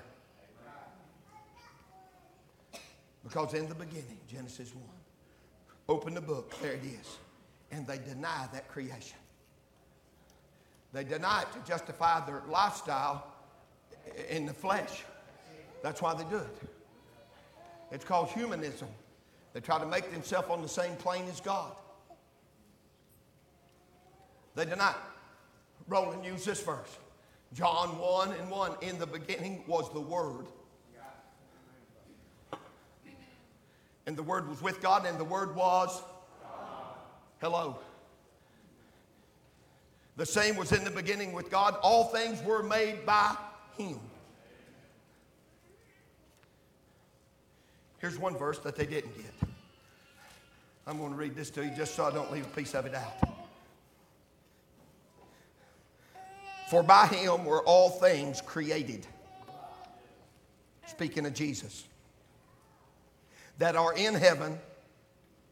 Because 3.25 3.55
in 3.55 3.69
the 3.69 3.75
beginning, 3.75 4.19
Genesis 4.31 4.75
1, 4.75 4.85
open 5.89 6.15
the 6.15 6.21
book, 6.21 6.55
there 6.61 6.73
it 6.73 6.85
is. 6.85 7.17
And 7.73 7.87
they 7.87 7.99
deny 7.99 8.47
that 8.53 8.69
creation. 8.69 9.19
They 10.93 11.03
deny 11.03 11.43
it 11.43 11.49
to 11.55 11.67
justify 11.67 12.25
their 12.25 12.43
lifestyle 12.49 13.27
in 14.29 14.47
the 14.47 14.53
flesh. 14.53 15.03
That's 15.83 16.01
why 16.01 16.15
they 16.15 16.25
do 16.25 16.37
it. 16.37 16.69
It's 17.91 18.05
called 18.05 18.29
humanism. 18.29 18.89
They 19.53 19.61
try 19.61 19.79
to 19.79 19.87
make 19.87 20.13
themselves 20.13 20.49
on 20.51 20.63
the 20.63 20.69
same 20.69 20.95
plane 20.97 21.25
as 21.29 21.41
God. 21.41 21.73
They 24.55 24.65
deny. 24.65 24.95
Roland 25.89 26.25
used 26.25 26.47
this 26.47 26.63
verse. 26.63 26.99
John 27.53 27.99
1 27.99 28.33
and 28.33 28.51
1. 28.51 28.73
In 28.83 28.99
the 28.99 29.07
beginning 29.07 29.65
was 29.67 29.93
the 29.93 30.01
Word 30.01 30.47
And 34.07 34.17
the 34.17 34.23
Word 34.23 34.49
was 34.49 34.61
with 34.61 34.81
God, 34.81 35.07
and 35.07 35.19
the 35.19 35.25
Word 35.25 35.57
was? 35.57 36.03
Hello. 37.41 37.79
The 40.17 40.27
same 40.27 40.57
was 40.57 40.73
in 40.73 40.85
the 40.85 40.91
beginning 40.91 41.33
with 41.33 41.51
God. 41.51 41.77
All 41.83 42.05
things 42.05 42.43
were 42.43 42.63
made 42.63 43.05
by 43.05 43.37
Him. 43.77 43.99
Here's 47.99 48.19
one 48.19 48.37
verse 48.37 48.59
that 48.59 48.77
they 48.77 48.87
didn't 48.87 49.17
get. 49.17 49.49
I'm 50.87 50.99
going 50.99 51.11
to 51.11 51.17
read 51.17 51.35
this 51.35 51.49
to 51.51 51.65
you 51.65 51.71
just 51.75 51.95
so 51.95 52.05
I 52.05 52.11
don't 52.11 52.31
leave 52.31 52.45
a 52.45 52.51
piece 52.51 52.75
of 52.75 52.85
it 52.85 52.95
out. 52.95 53.35
For 56.69 56.83
by 56.83 57.07
him 57.07 57.45
were 57.45 57.63
all 57.63 57.89
things 57.89 58.41
created. 58.41 59.07
Speaking 60.87 61.25
of 61.25 61.33
Jesus. 61.33 61.85
That 63.59 63.77
are 63.77 63.95
in 63.95 64.15
heaven 64.15 64.59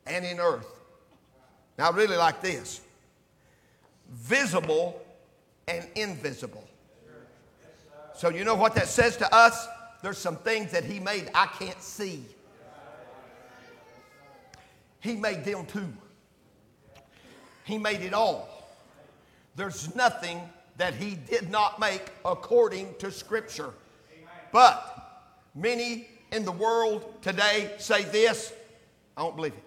and 0.06 0.24
in 0.24 0.40
earth. 0.40 0.66
Now, 1.78 1.90
I 1.90 1.96
really 1.96 2.16
like 2.16 2.42
this 2.42 2.80
visible 4.10 5.02
and 5.68 5.86
invisible. 5.94 6.64
So, 8.14 8.28
you 8.28 8.44
know 8.44 8.54
what 8.54 8.74
that 8.74 8.88
says 8.88 9.16
to 9.18 9.34
us? 9.34 9.66
There's 10.02 10.18
some 10.18 10.36
things 10.36 10.70
that 10.72 10.84
He 10.84 11.00
made 11.00 11.30
I 11.34 11.46
can't 11.46 11.80
see. 11.80 12.24
He 15.00 15.16
made 15.16 15.44
them 15.44 15.66
too. 15.66 15.92
He 17.64 17.78
made 17.78 18.02
it 18.02 18.12
all. 18.12 18.48
There's 19.56 19.94
nothing 19.94 20.40
that 20.76 20.94
He 20.94 21.14
did 21.14 21.50
not 21.50 21.80
make 21.80 22.10
according 22.24 22.94
to 22.98 23.10
Scripture. 23.10 23.70
But 24.52 25.32
many 25.54 26.08
in 26.32 26.44
the 26.44 26.52
world 26.52 27.22
today 27.22 27.70
say 27.78 28.02
this 28.04 28.52
I 29.16 29.22
don't 29.22 29.36
believe 29.36 29.52
it. 29.52 29.62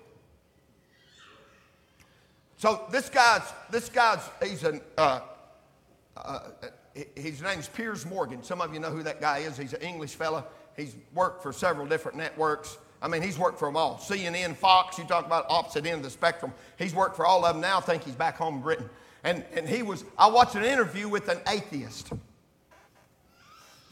So 2.58 2.86
this 2.90 3.10
guy's, 3.10 3.44
this 3.70 3.90
guy's, 3.90 4.22
he's 4.42 4.64
an, 4.64 4.82
uh, 4.98 5.20
uh, 6.18 6.40
his 7.16 7.42
name's 7.42 7.68
Piers 7.68 8.06
Morgan. 8.06 8.42
Some 8.44 8.62
of 8.62 8.74
you 8.74 8.80
know 8.80 8.90
who 8.90 9.04
that 9.04 9.22
guy 9.22 9.40
is. 9.40 9.58
He's 9.58 9.74
an 9.74 9.82
English 9.82 10.16
fella. 10.16 10.46
He's 10.76 10.96
worked 11.14 11.44
for 11.44 11.54
several 11.54 11.86
different 11.86 12.18
networks. 12.18 12.78
I 13.02 13.08
mean, 13.08 13.22
he's 13.22 13.38
worked 13.38 13.60
for 13.60 13.68
them 13.68 13.78
all. 13.78 13.98
CNN, 13.98 14.56
Fox, 14.56 14.98
you 14.98 15.04
talk 15.04 15.26
about 15.26 15.46
opposite 15.50 15.86
end 15.86 15.98
of 15.98 16.04
the 16.04 16.10
spectrum. 16.10 16.54
He's 16.80 16.96
worked 16.96 17.16
for 17.16 17.26
all 17.26 17.46
of 17.46 17.54
them 17.54 17.62
now. 17.62 17.78
I 17.78 17.82
think 17.82 18.04
he's 18.04 18.16
back 18.16 18.38
home 18.38 18.56
in 18.56 18.62
Britain. 18.62 18.90
And, 19.24 19.44
and 19.54 19.68
he 19.68 19.84
was, 19.84 20.06
I 20.18 20.28
watched 20.28 20.56
an 20.56 20.64
interview 20.64 21.10
with 21.10 21.28
an 21.30 21.40
atheist. 21.48 22.12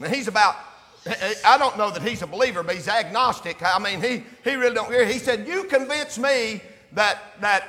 Now, 0.00 0.08
he's 0.08 0.26
about, 0.26 0.56
I 1.06 1.58
don't 1.58 1.76
know 1.76 1.90
that 1.90 2.02
he's 2.02 2.22
a 2.22 2.26
believer, 2.26 2.62
but 2.62 2.74
he's 2.74 2.88
agnostic. 2.88 3.58
I 3.62 3.78
mean, 3.78 4.00
he, 4.00 4.24
he 4.42 4.56
really 4.56 4.74
don't 4.74 4.88
care. 4.88 5.04
He 5.04 5.18
said, 5.18 5.46
You 5.46 5.64
convince 5.64 6.18
me 6.18 6.62
that, 6.92 7.18
that, 7.40 7.64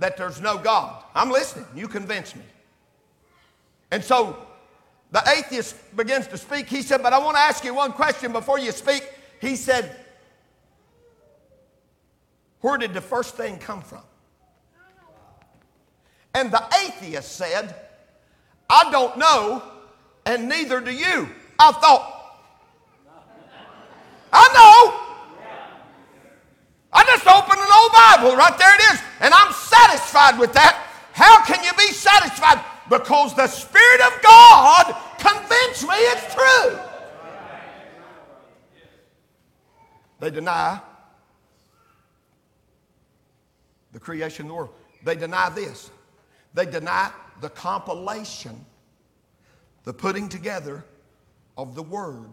that 0.00 0.16
there's 0.16 0.40
no 0.40 0.58
God. 0.58 1.04
I'm 1.14 1.30
listening. 1.30 1.66
You 1.76 1.86
convince 1.86 2.34
me. 2.34 2.42
And 3.92 4.02
so 4.02 4.36
the 5.12 5.22
atheist 5.28 5.76
begins 5.96 6.26
to 6.28 6.38
speak. 6.38 6.66
He 6.66 6.82
said, 6.82 7.02
But 7.02 7.12
I 7.12 7.18
want 7.18 7.36
to 7.36 7.42
ask 7.42 7.64
you 7.64 7.74
one 7.74 7.92
question 7.92 8.32
before 8.32 8.58
you 8.58 8.72
speak. 8.72 9.08
He 9.40 9.54
said, 9.54 9.94
Where 12.62 12.78
did 12.78 12.94
the 12.94 13.00
first 13.00 13.36
thing 13.36 13.58
come 13.58 13.82
from? 13.82 14.02
And 16.34 16.50
the 16.50 16.64
atheist 16.84 17.36
said, 17.36 17.74
I 18.68 18.90
don't 18.90 19.18
know, 19.18 19.62
and 20.24 20.48
neither 20.48 20.80
do 20.80 20.90
you. 20.90 21.28
I 21.58 21.72
thought, 21.72 22.11
I 24.32 24.48
know. 24.54 24.98
I 26.92 27.04
just 27.04 27.26
opened 27.26 27.60
an 27.60 27.68
old 27.72 27.92
Bible, 27.92 28.36
right 28.36 28.56
there 28.58 28.74
it 28.74 28.94
is, 28.94 29.00
and 29.20 29.32
I'm 29.32 29.52
satisfied 29.52 30.38
with 30.38 30.52
that. 30.52 30.88
How 31.12 31.42
can 31.44 31.62
you 31.64 31.72
be 31.78 31.92
satisfied? 31.92 32.62
Because 32.88 33.34
the 33.34 33.46
Spirit 33.46 34.00
of 34.00 34.22
God 34.22 34.94
convinced 35.18 35.82
me 35.84 35.94
it's 35.96 36.34
true. 36.34 36.78
They 40.20 40.30
deny 40.30 40.80
the 43.92 44.00
creation 44.00 44.46
of 44.46 44.48
the 44.48 44.54
world. 44.54 44.70
They 45.04 45.16
deny 45.16 45.48
this. 45.50 45.90
They 46.54 46.66
deny 46.66 47.10
the 47.40 47.48
compilation, 47.48 48.64
the 49.84 49.92
putting 49.92 50.28
together 50.28 50.84
of 51.56 51.74
the 51.74 51.82
Word. 51.82 52.30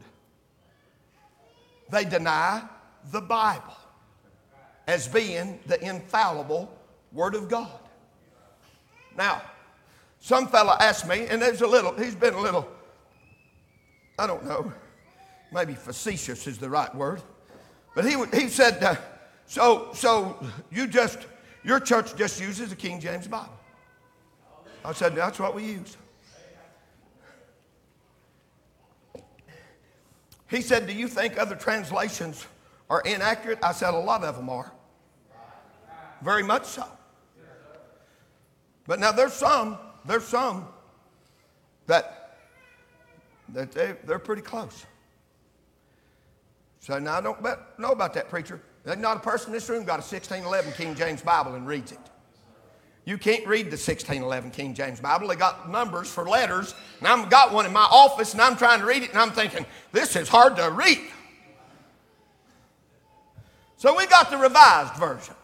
They 1.91 2.05
deny 2.05 2.63
the 3.11 3.21
Bible 3.21 3.77
as 4.87 5.07
being 5.07 5.59
the 5.65 5.83
infallible 5.83 6.71
Word 7.11 7.35
of 7.35 7.49
God. 7.49 7.79
Now, 9.17 9.41
some 10.19 10.47
fella 10.47 10.77
asked 10.79 11.07
me, 11.07 11.27
and 11.27 11.41
there's 11.41 11.61
a 11.61 11.67
little, 11.67 11.93
he's 11.93 12.15
been 12.15 12.33
a 12.33 12.39
little, 12.39 12.67
I 14.17 14.27
don't 14.27 14.45
know, 14.45 14.71
maybe 15.51 15.73
facetious 15.73 16.45
is 16.47 16.57
the 16.57 16.69
right 16.69 16.93
word, 16.93 17.21
but 17.95 18.05
he, 18.05 18.15
he 18.33 18.49
said, 18.49 18.83
uh, 18.83 18.95
so, 19.45 19.89
so 19.93 20.37
you 20.71 20.87
just, 20.87 21.19
your 21.63 21.79
church 21.79 22.15
just 22.15 22.39
uses 22.39 22.69
the 22.69 22.75
King 22.75 22.99
James 22.99 23.27
Bible. 23.27 23.53
I 24.85 24.93
said, 24.93 25.15
that's 25.15 25.39
what 25.39 25.55
we 25.55 25.65
use. 25.65 25.97
He 30.49 30.61
said, 30.61 30.87
Do 30.87 30.93
you 30.93 31.07
think 31.07 31.37
other 31.37 31.55
translations 31.55 32.45
are 32.89 33.01
inaccurate? 33.01 33.59
I 33.63 33.71
said, 33.71 33.93
A 33.93 33.97
lot 33.97 34.23
of 34.23 34.35
them 34.35 34.49
are. 34.49 34.71
Very 36.21 36.43
much 36.43 36.65
so. 36.65 36.85
But 38.85 38.99
now 38.99 39.11
there's 39.11 39.33
some, 39.33 39.77
there's 40.05 40.25
some 40.25 40.67
that, 41.85 42.37
that 43.49 43.71
they, 43.71 43.95
they're 44.03 44.19
pretty 44.19 44.41
close. 44.41 44.85
So 46.79 46.97
now 46.97 47.17
I 47.17 47.21
don't 47.21 47.41
know 47.77 47.91
about 47.91 48.13
that 48.15 48.29
preacher. 48.29 48.61
Not 48.85 49.17
a 49.17 49.19
person 49.19 49.49
in 49.49 49.53
this 49.53 49.69
room 49.69 49.83
got 49.83 49.99
a 49.99 50.05
1611 50.05 50.73
King 50.73 50.95
James 50.95 51.21
Bible 51.21 51.53
and 51.53 51.67
reads 51.67 51.91
it. 51.91 51.99
You 53.05 53.17
can't 53.17 53.45
read 53.47 53.65
the 53.65 53.77
1611 53.77 54.51
King 54.51 54.73
James 54.73 54.99
Bible. 54.99 55.27
They 55.27 55.35
got 55.35 55.69
numbers 55.69 56.11
for 56.11 56.27
letters, 56.27 56.75
and 56.99 57.07
I've 57.07 57.29
got 57.29 57.53
one 57.53 57.65
in 57.65 57.73
my 57.73 57.87
office, 57.89 58.33
and 58.33 58.41
I'm 58.41 58.55
trying 58.55 58.79
to 58.79 58.85
read 58.85 59.03
it, 59.03 59.09
and 59.09 59.17
I'm 59.17 59.31
thinking, 59.31 59.65
this 59.91 60.15
is 60.15 60.27
hard 60.29 60.55
to 60.57 60.69
read. 60.69 60.99
So 63.77 63.95
we 63.95 64.05
got 64.07 64.29
the 64.29 64.37
revised 64.37 64.95
version. 64.95 65.35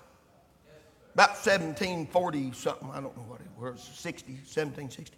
About 1.13 1.29
1740 1.29 2.51
something, 2.51 2.89
I 2.91 2.95
don't 2.95 3.15
know 3.15 3.23
what 3.23 3.39
it 3.39 3.47
was, 3.57 3.81
60, 3.93 4.33
1760. 4.33 5.15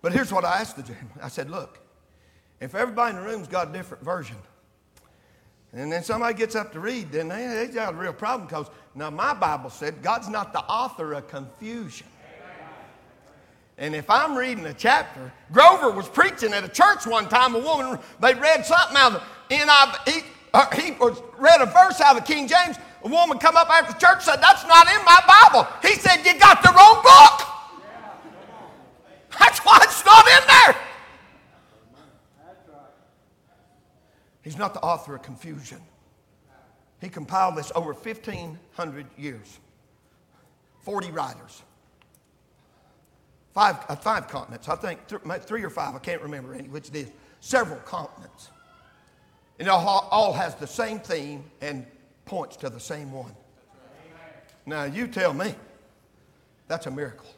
But 0.00 0.12
here's 0.12 0.32
what 0.32 0.44
I 0.44 0.60
asked 0.60 0.76
the 0.76 0.82
gentleman. 0.82 1.18
I 1.22 1.28
said, 1.28 1.50
look, 1.50 1.78
if 2.60 2.74
everybody 2.74 3.14
in 3.14 3.22
the 3.22 3.28
room's 3.28 3.46
got 3.46 3.68
a 3.68 3.72
different 3.72 4.02
version, 4.02 4.36
and 5.72 5.90
then 5.90 6.02
somebody 6.02 6.34
gets 6.34 6.54
up 6.54 6.72
to 6.72 6.80
read, 6.80 7.12
then 7.12 7.28
they, 7.28 7.46
they 7.46 7.66
got 7.72 7.94
a 7.94 7.96
real 7.96 8.12
problem 8.12 8.46
because 8.46 8.66
now 8.94 9.08
my 9.08 9.32
Bible 9.32 9.70
said 9.70 10.02
God's 10.02 10.28
not 10.28 10.52
the 10.52 10.60
author 10.60 11.14
of 11.14 11.28
confusion. 11.28 12.06
And 13.78 13.94
if 13.94 14.08
I'm 14.10 14.36
reading 14.36 14.66
a 14.66 14.74
chapter, 14.74 15.32
Grover 15.50 15.90
was 15.90 16.08
preaching 16.08 16.52
at 16.52 16.62
a 16.62 16.68
church 16.68 17.06
one 17.06 17.28
time. 17.28 17.54
A 17.54 17.58
woman, 17.58 17.98
they 18.20 18.34
read 18.34 18.66
something 18.66 18.96
out 18.96 19.14
of 19.14 19.22
the 19.48 19.56
NIV. 19.56 20.08
He, 20.08 20.20
uh, 20.52 20.70
he 20.76 20.90
read 21.38 21.60
a 21.62 21.66
verse 21.66 22.00
out 22.00 22.16
of 22.16 22.24
the 22.24 22.32
King 22.32 22.46
James. 22.46 22.76
A 23.02 23.08
woman 23.08 23.38
come 23.38 23.56
up 23.56 23.70
after 23.70 23.98
church 23.98 24.22
said, 24.22 24.36
"That's 24.36 24.64
not 24.66 24.86
in 24.86 25.04
my 25.04 25.18
Bible." 25.26 25.66
He 25.80 25.94
said, 25.94 26.24
"You 26.24 26.38
got 26.38 26.62
the 26.62 26.68
wrong 26.68 27.02
book. 27.02 27.48
That's 29.40 29.58
why 29.60 29.80
it's 29.82 30.04
not 30.04 30.26
in 30.28 30.46
there." 30.46 30.81
He's 34.42 34.58
not 34.58 34.74
the 34.74 34.80
author 34.80 35.14
of 35.14 35.22
confusion. 35.22 35.80
He 37.00 37.08
compiled 37.08 37.56
this 37.56 37.72
over 37.74 37.92
1,500 37.92 39.06
years, 39.16 39.58
40 40.82 41.10
writers, 41.10 41.62
five, 43.54 43.76
uh, 43.88 43.96
five 43.96 44.28
continents, 44.28 44.68
I 44.68 44.76
think 44.76 45.00
th- 45.08 45.42
three 45.42 45.64
or 45.64 45.70
five, 45.70 45.94
I 45.94 45.98
can't 45.98 46.22
remember 46.22 46.54
any, 46.54 46.68
which 46.68 46.88
it 46.88 46.96
is, 46.96 47.08
several 47.40 47.80
continents. 47.80 48.50
And 49.58 49.68
all, 49.68 50.08
all 50.10 50.32
has 50.32 50.54
the 50.56 50.66
same 50.66 51.00
theme 51.00 51.44
and 51.60 51.86
points 52.24 52.56
to 52.58 52.70
the 52.70 52.80
same 52.80 53.12
one. 53.12 53.34
Now, 54.64 54.84
you 54.84 55.08
tell 55.08 55.34
me, 55.34 55.54
that's 56.68 56.86
a 56.86 56.90
miracle. 56.90 57.34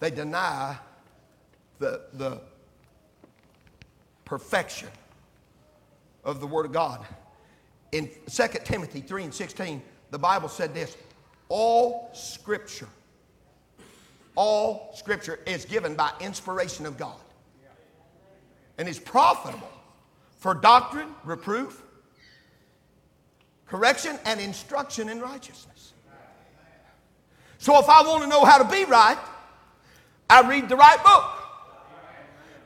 They 0.00 0.10
deny 0.10 0.76
the, 1.78 2.02
the 2.12 2.40
perfection 4.24 4.88
of 6.26 6.40
the 6.40 6.46
Word 6.46 6.66
of 6.66 6.72
God. 6.72 7.06
In 7.92 8.10
2 8.28 8.46
Timothy 8.64 9.00
3 9.00 9.24
and 9.24 9.32
16, 9.34 9.80
the 10.10 10.18
Bible 10.18 10.48
said 10.48 10.74
this 10.74 10.96
All 11.48 12.10
Scripture, 12.12 12.88
all 14.34 14.92
Scripture 14.94 15.38
is 15.46 15.64
given 15.64 15.94
by 15.94 16.10
inspiration 16.20 16.84
of 16.84 16.98
God 16.98 17.16
and 18.76 18.86
is 18.88 18.98
profitable 18.98 19.70
for 20.38 20.52
doctrine, 20.52 21.08
reproof, 21.24 21.82
correction, 23.66 24.18
and 24.26 24.40
instruction 24.40 25.08
in 25.08 25.20
righteousness. 25.20 25.94
So 27.58 27.78
if 27.78 27.88
I 27.88 28.02
want 28.02 28.22
to 28.24 28.28
know 28.28 28.44
how 28.44 28.58
to 28.58 28.70
be 28.70 28.84
right, 28.84 29.16
I 30.28 30.46
read 30.46 30.68
the 30.68 30.76
right 30.76 31.02
book. 31.02 31.24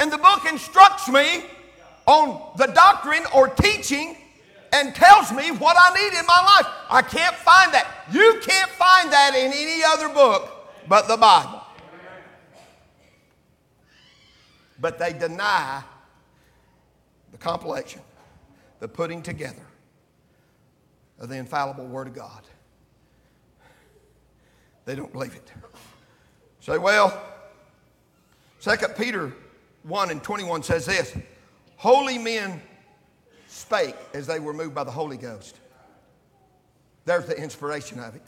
And 0.00 0.10
the 0.10 0.18
book 0.18 0.46
instructs 0.50 1.08
me 1.08 1.44
on 2.10 2.56
the 2.56 2.66
doctrine 2.66 3.24
or 3.34 3.48
teaching 3.48 4.16
and 4.72 4.94
tells 4.94 5.32
me 5.32 5.50
what 5.50 5.76
I 5.78 5.94
need 5.94 6.18
in 6.18 6.26
my 6.26 6.42
life. 6.42 6.72
I 6.90 7.02
can't 7.02 7.34
find 7.36 7.72
that. 7.72 7.86
You 8.12 8.40
can't 8.42 8.70
find 8.70 9.12
that 9.12 9.34
in 9.34 9.52
any 9.52 9.82
other 9.84 10.08
book 10.08 10.50
but 10.88 11.08
the 11.08 11.16
Bible. 11.16 11.62
But 14.80 14.98
they 14.98 15.12
deny 15.12 15.82
the 17.32 17.38
compilation. 17.38 18.02
the 18.80 18.88
putting 18.88 19.22
together 19.22 19.66
of 21.18 21.28
the 21.28 21.36
infallible 21.36 21.86
Word 21.86 22.06
of 22.06 22.14
God. 22.14 22.42
They 24.86 24.94
don't 24.94 25.12
believe 25.12 25.34
it. 25.34 25.52
Say, 26.60 26.78
well, 26.78 27.22
2 28.62 28.70
Peter 28.96 29.32
1 29.82 30.10
and 30.10 30.22
21 30.22 30.62
says 30.62 30.86
this 30.86 31.14
Holy 31.80 32.18
men 32.18 32.60
spake 33.46 33.96
as 34.12 34.26
they 34.26 34.38
were 34.38 34.52
moved 34.52 34.74
by 34.74 34.84
the 34.84 34.90
Holy 34.90 35.16
Ghost. 35.16 35.56
There's 37.06 37.24
the 37.24 37.34
inspiration 37.34 37.98
of 37.98 38.14
it. 38.14 38.20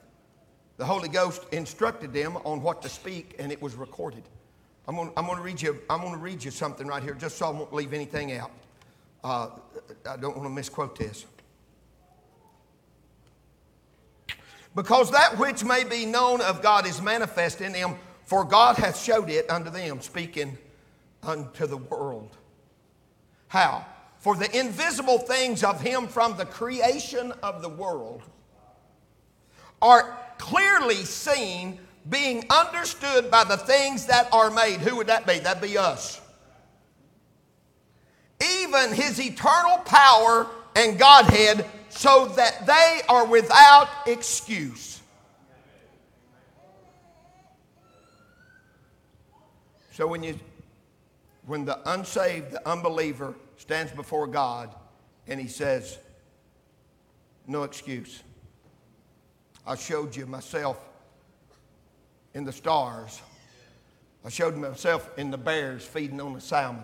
The 0.78 0.86
Holy 0.86 1.10
Ghost 1.10 1.44
instructed 1.52 2.14
them 2.14 2.38
on 2.46 2.62
what 2.62 2.80
to 2.80 2.88
speak, 2.88 3.36
and 3.38 3.52
it 3.52 3.60
was 3.60 3.74
recorded. 3.74 4.22
I'm 4.88 4.96
going, 4.96 5.12
I'm 5.18 5.26
going 5.26 5.36
to 5.36 5.42
read 5.42 5.60
you. 5.60 5.78
I'm 5.90 6.00
going 6.00 6.14
to 6.14 6.18
read 6.18 6.42
you 6.42 6.50
something 6.50 6.86
right 6.86 7.02
here, 7.02 7.12
just 7.12 7.36
so 7.36 7.46
I 7.46 7.50
won't 7.50 7.74
leave 7.74 7.92
anything 7.92 8.32
out. 8.32 8.52
Uh, 9.22 9.50
I 10.08 10.16
don't 10.16 10.34
want 10.34 10.48
to 10.48 10.54
misquote 10.54 10.96
this. 10.96 11.26
Because 14.74 15.10
that 15.10 15.36
which 15.38 15.62
may 15.62 15.84
be 15.84 16.06
known 16.06 16.40
of 16.40 16.62
God 16.62 16.86
is 16.86 17.02
manifest 17.02 17.60
in 17.60 17.72
them, 17.72 17.96
for 18.24 18.44
God 18.44 18.76
hath 18.76 18.98
showed 18.98 19.28
it 19.28 19.50
unto 19.50 19.68
them, 19.68 20.00
speaking 20.00 20.56
unto 21.22 21.66
the 21.66 21.76
world. 21.76 22.38
How? 23.52 23.84
For 24.20 24.34
the 24.34 24.58
invisible 24.58 25.18
things 25.18 25.62
of 25.62 25.82
Him 25.82 26.08
from 26.08 26.38
the 26.38 26.46
creation 26.46 27.32
of 27.42 27.60
the 27.60 27.68
world 27.68 28.22
are 29.82 30.18
clearly 30.38 31.04
seen, 31.04 31.78
being 32.08 32.46
understood 32.48 33.30
by 33.30 33.44
the 33.44 33.58
things 33.58 34.06
that 34.06 34.32
are 34.32 34.50
made. 34.50 34.80
Who 34.80 34.96
would 34.96 35.08
that 35.08 35.26
be? 35.26 35.38
That'd 35.38 35.62
be 35.62 35.76
us. 35.76 36.18
Even 38.62 38.94
His 38.94 39.20
eternal 39.20 39.76
power 39.84 40.46
and 40.74 40.98
Godhead, 40.98 41.66
so 41.90 42.28
that 42.36 42.66
they 42.66 43.02
are 43.06 43.26
without 43.26 43.88
excuse. 44.06 45.02
So 49.92 50.06
when 50.06 50.22
you 50.22 50.38
when 51.44 51.64
the 51.64 51.78
unsaved, 51.92 52.52
the 52.52 52.66
unbeliever 52.66 53.34
stands 53.62 53.92
before 53.92 54.26
God 54.26 54.74
and 55.28 55.40
he 55.40 55.46
says, 55.46 55.96
No 57.46 57.62
excuse. 57.62 58.20
I 59.64 59.76
showed 59.76 60.16
you 60.16 60.26
myself 60.26 60.80
in 62.34 62.44
the 62.44 62.50
stars. 62.50 63.22
I 64.24 64.30
showed 64.30 64.56
myself 64.56 65.16
in 65.16 65.30
the 65.30 65.38
bears 65.38 65.84
feeding 65.84 66.20
on 66.20 66.32
the 66.32 66.40
salmon. 66.40 66.82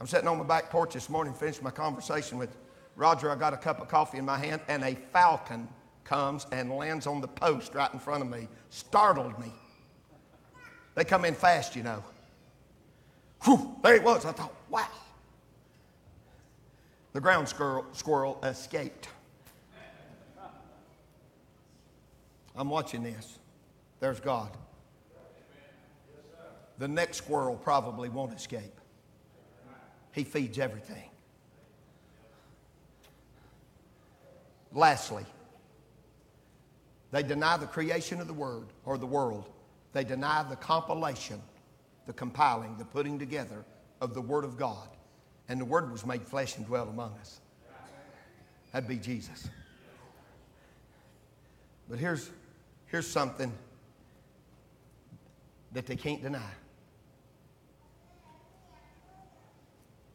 I'm 0.00 0.06
sitting 0.06 0.26
on 0.26 0.38
my 0.38 0.44
back 0.44 0.70
porch 0.70 0.94
this 0.94 1.10
morning, 1.10 1.34
finished 1.34 1.62
my 1.62 1.70
conversation 1.70 2.38
with 2.38 2.56
Roger. 2.96 3.30
I 3.30 3.36
got 3.36 3.52
a 3.52 3.58
cup 3.58 3.82
of 3.82 3.88
coffee 3.88 4.16
in 4.16 4.24
my 4.24 4.38
hand, 4.38 4.62
and 4.68 4.82
a 4.82 4.94
falcon 5.12 5.68
comes 6.04 6.46
and 6.50 6.70
lands 6.70 7.06
on 7.06 7.20
the 7.20 7.28
post 7.28 7.74
right 7.74 7.92
in 7.92 7.98
front 7.98 8.22
of 8.22 8.30
me. 8.30 8.48
Startled 8.70 9.38
me. 9.38 9.52
They 10.94 11.04
come 11.04 11.26
in 11.26 11.34
fast, 11.34 11.76
you 11.76 11.82
know. 11.82 12.02
Whew, 13.44 13.76
there 13.82 13.96
it 13.96 14.02
was. 14.02 14.24
I 14.24 14.32
thought, 14.32 14.54
wow. 14.70 14.88
The 17.12 17.20
ground 17.20 17.48
squirrel, 17.48 17.86
squirrel 17.92 18.38
escaped. 18.42 19.08
I'm 22.56 22.68
watching 22.68 23.02
this. 23.02 23.38
There's 24.00 24.20
God. 24.20 24.50
The 26.78 26.88
next 26.88 27.18
squirrel 27.18 27.56
probably 27.56 28.08
won't 28.08 28.32
escape. 28.34 28.80
He 30.12 30.24
feeds 30.24 30.58
everything. 30.58 31.10
Lastly, 34.72 35.26
they 37.10 37.22
deny 37.22 37.56
the 37.56 37.66
creation 37.66 38.20
of 38.20 38.28
the 38.28 38.34
word 38.34 38.68
or 38.84 38.96
the 38.96 39.06
world. 39.06 39.50
They 39.92 40.04
deny 40.04 40.44
the 40.48 40.56
compilation, 40.56 41.42
the 42.06 42.12
compiling, 42.12 42.76
the 42.76 42.84
putting 42.84 43.18
together 43.18 43.64
of 44.00 44.14
the 44.14 44.20
word 44.20 44.44
of 44.44 44.56
God. 44.56 44.88
And 45.50 45.60
the 45.60 45.64
word 45.64 45.90
was 45.90 46.06
made 46.06 46.22
flesh 46.22 46.56
and 46.56 46.64
dwelt 46.64 46.88
among 46.88 47.12
us. 47.20 47.40
That'd 48.70 48.88
be 48.88 48.98
Jesus. 48.98 49.48
But 51.88 51.98
here's, 51.98 52.30
here's 52.86 53.08
something 53.08 53.52
that 55.72 55.86
they 55.86 55.96
can't 55.96 56.22
deny. 56.22 56.52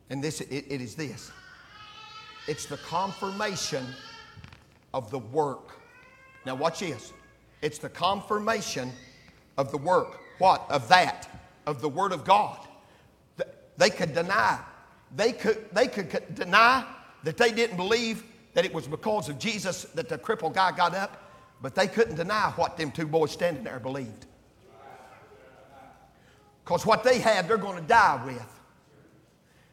And 0.09 0.23
this 0.23 0.39
it, 0.39 0.65
it 0.69 0.79
is 0.79 0.95
this. 0.95 1.31
It's 2.47 2.65
the 2.65 2.77
confirmation 2.77 3.85
of 4.93 5.11
the 5.11 5.19
work. 5.19 5.77
Now 6.45 6.55
watch 6.55 6.79
this. 6.79 7.11
It's 7.61 7.77
the 7.77 7.89
confirmation 7.89 8.89
of 9.57 9.69
the 9.71 9.77
work. 9.79 10.17
What? 10.37 10.65
Of 10.69 10.87
that. 10.87 11.27
Of 11.65 11.81
the 11.81 11.89
Word 11.89 12.13
of 12.13 12.23
God. 12.23 12.59
They 13.75 13.89
could 13.89 14.13
deny. 14.13 14.61
They 15.15 15.31
could, 15.31 15.65
they 15.71 15.87
could 15.87 16.35
deny 16.35 16.85
that 17.23 17.37
they 17.37 17.51
didn't 17.51 17.77
believe 17.77 18.23
that 18.53 18.65
it 18.65 18.73
was 18.73 18.87
because 18.87 19.29
of 19.29 19.39
Jesus 19.39 19.83
that 19.95 20.09
the 20.09 20.17
crippled 20.17 20.53
guy 20.53 20.71
got 20.71 20.93
up, 20.93 21.31
but 21.61 21.75
they 21.75 21.87
couldn't 21.87 22.15
deny 22.15 22.51
what 22.55 22.77
them 22.77 22.91
two 22.91 23.07
boys 23.07 23.31
standing 23.31 23.63
there 23.63 23.79
believed. 23.79 24.25
Because 26.63 26.85
what 26.85 27.03
they 27.03 27.19
had, 27.19 27.47
they're 27.47 27.57
going 27.57 27.81
to 27.81 27.87
die 27.87 28.21
with. 28.25 28.59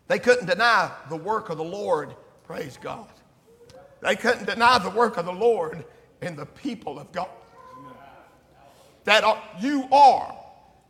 They 0.09 0.19
couldn't 0.19 0.47
deny 0.47 0.91
the 1.09 1.17
work 1.17 1.49
of 1.49 1.57
the 1.57 1.65
Lord. 1.65 2.15
Praise 2.45 2.79
God. 2.81 3.09
They 4.01 4.17
couldn't 4.17 4.47
deny 4.47 4.79
the 4.79 4.91
work 4.91 5.17
of 5.17 5.25
the 5.25 5.33
Lord 5.33 5.85
in 6.21 6.37
the 6.37 6.45
people 6.45 6.99
of 6.99 7.11
God. 7.13 7.31
That 9.05 9.25
are, 9.25 9.43
you 9.61 9.89
are. 9.91 10.37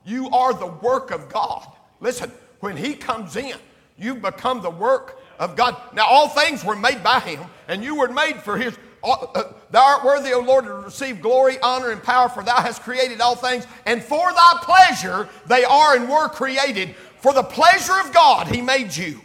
You 0.05 0.29
are 0.31 0.53
the 0.53 0.67
work 0.67 1.11
of 1.11 1.29
God. 1.29 1.67
Listen, 2.01 2.33
when 2.61 2.77
He 2.77 2.95
comes 2.95 3.37
in, 3.37 3.57
you 4.03 4.17
become 4.17 4.61
the 4.61 4.71
work 4.71 5.21
of 5.39 5.57
God. 5.57 5.77
Now, 5.95 6.07
all 6.07 6.29
things 6.29 6.65
were 6.65 6.77
made 6.77 7.03
by 7.03 7.21
Him, 7.21 7.41
and 7.69 7.83
you 7.83 7.95
were 7.95 8.09
made 8.09 8.43
for 8.43 8.57
His. 8.57 8.77
Uh, 9.05 9.45
thou 9.71 9.85
art 9.85 10.05
worthy, 10.05 10.33
O 10.33 10.41
Lord, 10.41 10.65
to 10.65 10.75
receive 10.75 11.21
glory, 11.21 11.59
honor, 11.61 11.91
and 11.91 12.03
power, 12.03 12.29
for 12.29 12.43
Thou 12.43 12.61
hast 12.61 12.83
created 12.83 13.21
all 13.21 13.35
things, 13.35 13.67
and 13.87 14.03
for 14.03 14.33
Thy 14.33 14.59
pleasure 14.63 15.29
they 15.47 15.65
are 15.65 15.97
and 15.97 16.09
were 16.09 16.29
created. 16.29 16.95
For 17.19 17.33
the 17.33 17.43
pleasure 17.43 17.99
of 18.01 18.13
God, 18.13 18.49
He 18.49 18.61
made 18.61 18.97
you. 18.97 19.21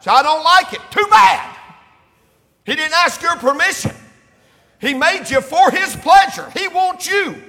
So 0.00 0.10
I 0.10 0.22
don't 0.22 0.44
like 0.44 0.72
it. 0.72 0.80
Too 0.90 1.06
bad. 1.10 1.56
He 2.64 2.74
didn't 2.74 2.94
ask 2.94 3.22
your 3.22 3.36
permission. 3.36 3.94
He 4.80 4.94
made 4.94 5.28
you 5.30 5.40
for 5.40 5.70
His 5.70 5.96
pleasure. 5.96 6.50
He 6.56 6.68
wants 6.68 7.08
you. 7.08 7.42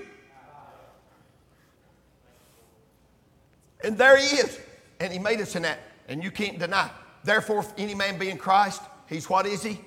And 3.84 3.98
there 3.98 4.18
He 4.18 4.38
is. 4.38 4.60
And 5.00 5.14
He 5.14 5.20
made 5.20 5.42
us 5.42 5.56
in 5.56 5.64
that. 5.64 5.80
And 6.10 6.24
you 6.24 6.32
can't 6.32 6.58
deny. 6.58 6.90
Therefore, 7.24 7.60
if 7.60 7.72
any 7.78 7.94
man 7.94 8.18
be 8.18 8.30
in 8.30 8.38
Christ, 8.38 8.82
he's 9.08 9.30
what 9.30 9.46
is 9.46 9.64
he? 9.64 9.80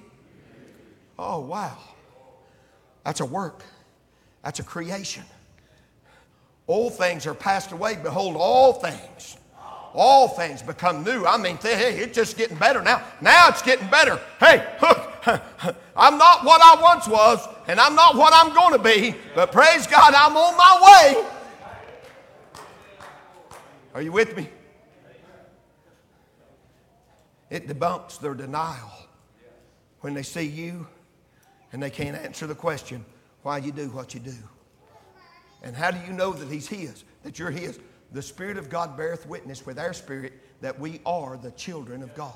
Oh, 1.19 1.41
wow. 1.41 1.77
That's 3.05 3.21
a 3.21 3.25
work, 3.25 3.63
that's 4.43 4.61
a 4.61 4.63
creation. 4.63 5.25
Old 6.69 6.95
things 6.95 7.27
are 7.27 7.35
passed 7.35 7.73
away. 7.73 7.99
Behold, 8.01 8.37
all 8.37 8.75
things, 8.75 9.37
all 9.93 10.29
things 10.29 10.63
become 10.63 11.03
new. 11.03 11.27
I 11.27 11.37
mean, 11.37 11.57
hey, 11.57 11.99
it's 11.99 12.15
just 12.15 12.37
getting 12.37 12.57
better 12.57 12.81
now. 12.81 13.03
Now 13.21 13.49
it's 13.49 13.63
getting 13.63 13.89
better. 13.91 14.21
Hey, 14.39 14.65
I'm 15.97 16.19
not 16.19 16.45
what 16.45 16.61
I 16.63 16.81
once 16.81 17.09
was, 17.09 17.47
and 17.67 17.81
I'm 17.81 17.97
not 17.97 18.15
what 18.15 18.33
I'm 18.33 18.55
going 18.55 18.73
to 18.73 18.79
be, 18.79 19.17
but 19.35 19.51
praise 19.51 19.89
God, 19.89 20.15
I'm 20.15 20.37
on 20.37 20.57
my 20.57 21.15
way. 21.17 21.29
Are 23.95 24.03
you 24.03 24.13
with 24.13 24.37
me? 24.37 24.49
It 27.53 27.69
debunks 27.69 28.19
their 28.19 28.33
denial 28.33 28.91
when 30.01 30.15
they 30.15 30.23
see 30.23 30.47
you 30.47 30.87
and 31.71 31.83
they 31.83 31.91
can't 31.91 32.17
answer 32.17 32.47
the 32.47 32.55
question 32.55 33.05
why 33.43 33.59
you 33.59 33.73
do 33.73 33.91
what 33.91 34.15
you 34.15 34.21
do. 34.21 34.33
And 35.63 35.77
how 35.77 35.91
do 35.91 35.99
you 36.07 36.15
know 36.15 36.33
that 36.33 36.49
He's 36.49 36.67
His, 36.67 37.05
that 37.25 37.39
you're 37.39 37.51
His? 37.51 37.79
The 38.13 38.23
Spirit 38.23 38.57
of 38.57 38.71
God 38.71 38.97
beareth 38.97 39.27
witness 39.27 39.67
with 39.67 39.79
our 39.79 39.93
spirit 39.93 40.33
that 40.63 40.81
we 40.81 41.03
are 41.05 41.37
the 41.37 41.51
children 41.51 42.03
of 42.03 42.15
God. 42.15 42.33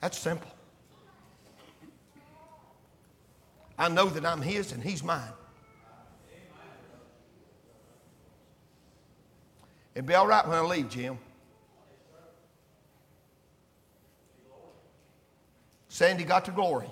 That's 0.00 0.18
simple. 0.18 0.50
I 3.78 3.90
know 3.90 4.06
that 4.06 4.24
I'm 4.24 4.40
His 4.40 4.72
and 4.72 4.82
He's 4.82 5.04
mine. 5.04 5.20
It'd 9.94 10.06
be 10.06 10.14
all 10.14 10.26
right 10.26 10.46
when 10.48 10.56
I 10.56 10.62
leave, 10.62 10.88
Jim. 10.88 11.18
Sandy 15.96 16.24
got 16.24 16.44
to 16.44 16.50
glory. 16.50 16.90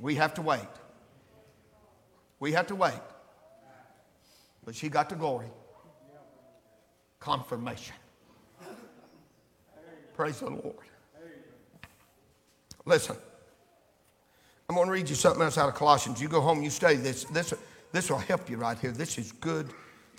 We 0.00 0.16
have 0.16 0.34
to 0.34 0.42
wait. 0.42 0.66
We 2.40 2.50
have 2.50 2.66
to 2.66 2.74
wait. 2.74 2.98
But 4.64 4.74
she 4.74 4.88
got 4.88 5.08
to 5.10 5.14
glory. 5.14 5.46
Confirmation. 7.20 7.94
Praise 10.14 10.40
the 10.40 10.50
Lord. 10.50 10.74
Listen, 12.86 13.14
I'm 14.68 14.74
going 14.74 14.88
to 14.88 14.92
read 14.92 15.08
you 15.08 15.14
something 15.14 15.42
else 15.42 15.56
out 15.58 15.68
of 15.68 15.76
Colossians. 15.76 16.20
You 16.20 16.26
go 16.26 16.40
home, 16.40 16.60
you 16.60 16.70
study 16.70 16.96
this. 16.96 17.22
This, 17.22 17.54
this 17.92 18.10
will 18.10 18.18
help 18.18 18.50
you 18.50 18.56
right 18.56 18.76
here. 18.76 18.90
This 18.90 19.16
is 19.16 19.30
good. 19.30 19.70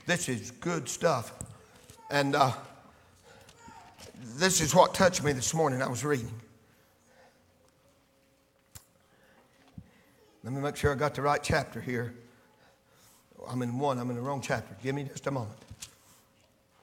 This 0.06 0.30
is 0.30 0.52
good 0.52 0.88
stuff. 0.88 1.34
And 2.10 2.34
uh, 2.34 2.54
this 4.38 4.62
is 4.62 4.74
what 4.74 4.94
touched 4.94 5.24
me 5.24 5.32
this 5.32 5.54
morning. 5.54 5.82
I 5.82 5.88
was 5.88 6.04
reading. 6.04 6.32
Let 10.44 10.54
me 10.54 10.62
make 10.62 10.76
sure 10.76 10.92
I 10.92 10.96
got 10.96 11.16
the 11.16 11.22
right 11.22 11.42
chapter 11.42 11.80
here. 11.80 12.14
I'm 13.48 13.62
in 13.62 13.80
one, 13.80 13.98
I'm 13.98 14.10
in 14.10 14.16
the 14.16 14.22
wrong 14.22 14.42
chapter. 14.42 14.76
Give 14.84 14.96
me 14.96 15.04
just 15.04 15.28
a 15.28 15.32
moment. 15.32 15.58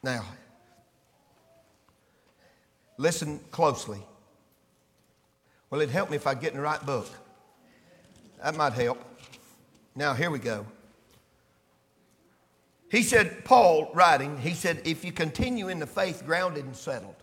Now, 0.03 0.25
listen 2.97 3.41
closely. 3.51 3.99
Well, 5.69 5.81
it'd 5.81 5.93
help 5.93 6.11
me 6.11 6.17
if 6.17 6.27
I 6.27 6.35
get 6.35 6.53
in 6.53 6.57
the 6.57 6.63
right 6.63 6.85
book. 6.85 7.09
That 8.43 8.57
might 8.57 8.73
help. 8.73 8.99
Now, 9.95 10.15
here 10.15 10.31
we 10.31 10.39
go. 10.39 10.65
He 12.91 13.05
said, 13.05 13.45
Paul 13.45 13.89
writing, 13.95 14.37
he 14.39 14.53
said, 14.53 14.83
if 14.85 15.05
you 15.05 15.13
continue 15.13 15.69
in 15.69 15.79
the 15.79 15.87
faith 15.87 16.25
grounded 16.27 16.65
and 16.65 16.75
settled, 16.77 17.15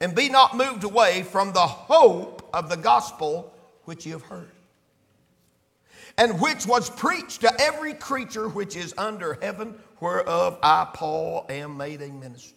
and 0.00 0.14
be 0.14 0.30
not 0.30 0.56
moved 0.56 0.84
away 0.84 1.22
from 1.22 1.52
the 1.52 1.60
hope 1.60 2.48
of 2.54 2.70
the 2.70 2.78
gospel 2.78 3.54
which 3.84 4.06
you 4.06 4.12
have 4.12 4.22
heard, 4.22 4.50
and 6.16 6.40
which 6.40 6.66
was 6.66 6.88
preached 6.88 7.42
to 7.42 7.60
every 7.60 7.92
creature 7.92 8.48
which 8.48 8.74
is 8.74 8.94
under 8.96 9.34
heaven, 9.42 9.74
whereof 10.00 10.58
I, 10.62 10.88
Paul, 10.94 11.44
am 11.50 11.76
made 11.76 12.00
a 12.00 12.08
minister. 12.08 12.56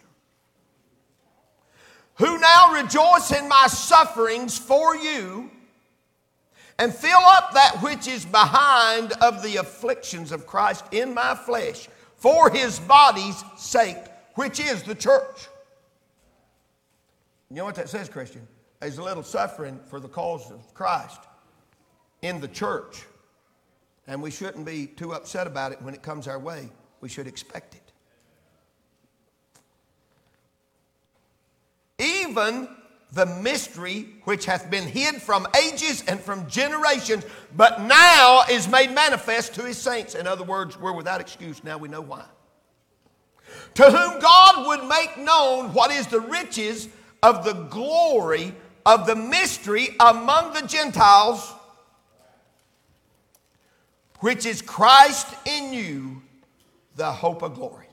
Who 2.15 2.39
now 2.39 2.71
rejoice 2.71 3.31
in 3.31 3.49
my 3.49 3.67
sufferings 3.67 4.57
for 4.57 4.95
you, 4.95 5.51
and 6.77 6.93
fill 6.93 7.19
up 7.19 7.53
that 7.53 7.77
which 7.81 8.07
is 8.07 8.25
behind 8.25 9.13
of 9.21 9.41
the 9.41 9.57
afflictions 9.57 10.31
of 10.31 10.45
Christ 10.45 10.85
in 10.91 11.13
my 11.13 11.35
flesh, 11.35 11.87
for 12.17 12.49
his 12.49 12.79
body's 12.79 13.43
sake, 13.57 13.97
which 14.35 14.59
is 14.59 14.83
the 14.83 14.95
church. 14.95 15.47
You 17.49 17.57
know 17.57 17.65
what 17.65 17.75
that 17.75 17.89
says, 17.89 18.09
Christian? 18.09 18.47
There's 18.79 18.97
a 18.97 19.03
little 19.03 19.23
suffering 19.23 19.79
for 19.89 19.99
the 19.99 20.07
cause 20.07 20.51
of 20.51 20.73
Christ 20.73 21.19
in 22.21 22.41
the 22.41 22.47
church. 22.47 23.05
And 24.07 24.21
we 24.21 24.31
shouldn't 24.31 24.65
be 24.65 24.87
too 24.87 25.13
upset 25.13 25.47
about 25.47 25.71
it 25.71 25.81
when 25.81 25.93
it 25.93 26.01
comes 26.01 26.27
our 26.27 26.39
way. 26.39 26.69
We 27.01 27.09
should 27.09 27.27
expect 27.27 27.75
it. 27.75 27.81
Even 31.97 32.67
the 33.15 33.25
mystery 33.25 34.07
which 34.25 34.45
hath 34.45 34.69
been 34.69 34.85
hid 34.85 35.21
from 35.21 35.47
ages 35.63 36.03
and 36.05 36.19
from 36.19 36.47
generations, 36.49 37.25
but 37.55 37.81
now 37.81 38.43
is 38.51 38.67
made 38.67 38.91
manifest 38.91 39.55
to 39.55 39.63
his 39.63 39.77
saints. 39.77 40.15
In 40.15 40.27
other 40.27 40.43
words, 40.43 40.77
we're 40.77 40.91
without 40.91 41.21
excuse. 41.21 41.63
Now 41.63 41.77
we 41.77 41.87
know 41.87 42.01
why. 42.01 42.25
To 43.75 43.83
whom 43.83 44.19
God 44.19 44.67
would 44.67 44.89
make 44.89 45.17
known 45.17 45.73
what 45.73 45.91
is 45.91 46.07
the 46.07 46.19
riches 46.19 46.89
of 47.23 47.45
the 47.45 47.53
glory 47.53 48.53
of 48.85 49.07
the 49.07 49.15
mystery 49.15 49.95
among 49.99 50.53
the 50.53 50.67
Gentiles 50.67 51.53
which 54.19 54.45
is 54.45 54.61
Christ 54.61 55.27
in 55.45 55.71
you, 55.71 56.21
the 56.97 57.11
hope 57.11 57.43
of 57.43 57.55
glory. 57.55 57.87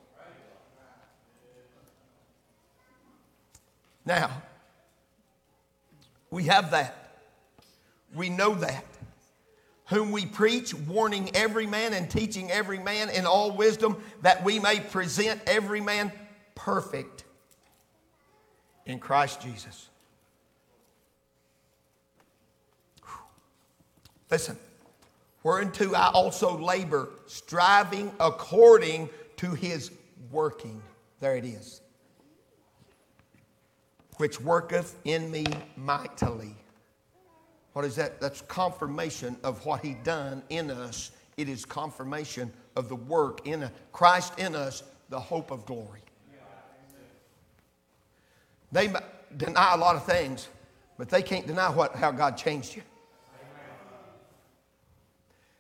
Now, 4.05 4.43
we 6.33 6.45
have 6.45 6.71
that. 6.71 6.97
We 8.15 8.31
know 8.31 8.55
that. 8.55 8.85
Whom 9.89 10.11
we 10.11 10.25
preach, 10.25 10.73
warning 10.73 11.31
every 11.35 11.67
man 11.67 11.93
and 11.93 12.11
teaching 12.11 12.51
every 12.51 12.79
man 12.79 13.11
in 13.11 13.27
all 13.27 13.53
wisdom, 13.53 14.03
that 14.23 14.43
we 14.43 14.59
may 14.59 14.81
present 14.81 15.43
every 15.47 15.83
man 15.83 16.11
perfect 16.55 17.25
in 18.87 18.99
Christ 18.99 19.43
Jesus. 19.43 19.91
Listen. 24.31 24.57
Whereunto 25.43 25.93
I 25.93 26.09
also 26.13 26.57
labor, 26.57 27.11
striving 27.27 28.11
according 28.19 29.11
to 29.37 29.53
his 29.53 29.91
working. 30.31 30.81
There 31.21 31.37
it 31.37 31.45
is. 31.45 31.82
Which 34.19 34.41
worketh 34.41 34.97
in 35.05 35.31
me 35.31 35.47
mightily. 35.77 36.55
What 37.73 37.85
is 37.85 37.97
that? 37.97 38.21
That's 38.21 38.43
confirmation 38.43 39.37
of 39.43 39.65
what 39.65 39.85
he 39.85 39.95
done 39.95 40.43
in 40.51 40.71
us. 40.71 41.11
It 41.37 41.49
is 41.49 41.65
confirmation 41.65 42.53
of 42.77 42.89
the 42.89 42.97
work 42.97 43.47
in 43.47 43.71
Christ 43.93 44.39
in 44.39 44.55
us, 44.55 44.83
the 45.09 45.19
hope 45.19 45.51
of 45.51 45.65
glory. 45.65 46.01
They 48.71 48.91
deny 49.37 49.75
a 49.75 49.77
lot 49.77 49.97
of 49.97 50.05
things, 50.05 50.49
but 50.97 51.09
they 51.09 51.23
can't 51.23 51.47
deny 51.47 51.69
what, 51.71 51.95
how 51.95 52.11
God 52.11 52.37
changed 52.37 52.75
you. 52.77 52.83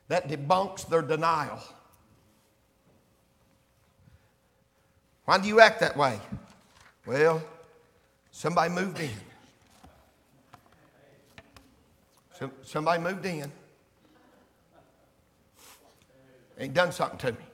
That 0.08 0.28
debunks 0.28 0.88
their 0.88 1.02
denial. 1.02 1.60
Why 5.24 5.38
do 5.38 5.48
you 5.48 5.60
act 5.60 5.80
that 5.80 5.96
way? 5.96 6.18
Well, 7.06 7.42
somebody 8.32 8.74
moved 8.74 8.98
in. 8.98 9.10
somebody 12.64 13.00
moved 13.00 13.24
in 13.24 13.52
and 16.58 16.74
done 16.74 16.90
something 16.90 17.18
to 17.18 17.30
me. 17.30 17.46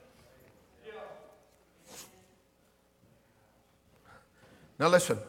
Now, 4.79 4.87
listen 4.87 5.19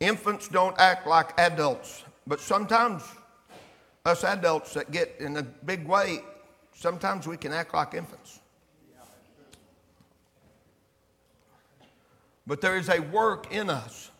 infants 0.00 0.48
don't 0.48 0.78
act 0.78 1.06
like 1.06 1.38
adults, 1.38 2.04
but 2.26 2.40
sometimes 2.40 3.02
us 4.04 4.24
adults 4.24 4.74
that 4.74 4.90
get 4.90 5.16
in 5.20 5.36
a 5.36 5.42
big 5.42 5.86
way, 5.86 6.20
sometimes 6.74 7.26
we 7.26 7.36
can 7.36 7.52
act 7.52 7.74
like 7.74 7.94
infants. 7.94 8.40
But 12.46 12.60
there 12.60 12.76
is 12.76 12.88
a 12.88 13.00
work 13.00 13.52
in 13.52 13.70
us. 13.70 14.10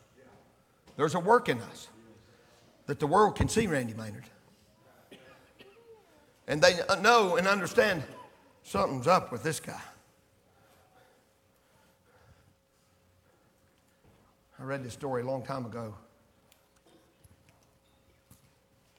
There's 0.96 1.14
a 1.14 1.20
work 1.20 1.48
in 1.48 1.60
us 1.60 1.88
that 2.86 3.00
the 3.00 3.06
world 3.06 3.36
can 3.36 3.48
see, 3.48 3.66
Randy 3.66 3.94
Maynard. 3.94 4.24
And 6.48 6.62
they 6.62 6.78
know 7.00 7.36
and 7.36 7.46
understand 7.46 8.02
something's 8.62 9.06
up 9.06 9.32
with 9.32 9.42
this 9.42 9.60
guy. 9.60 9.80
I 14.58 14.62
read 14.62 14.82
this 14.82 14.94
story 14.94 15.22
a 15.22 15.26
long 15.26 15.42
time 15.42 15.66
ago. 15.66 15.94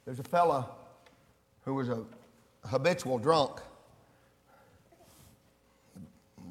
There's 0.06 0.20
a 0.20 0.24
fella 0.24 0.70
who 1.66 1.74
was 1.74 1.90
a 1.90 2.04
habitual 2.66 3.18
drunk. 3.18 3.60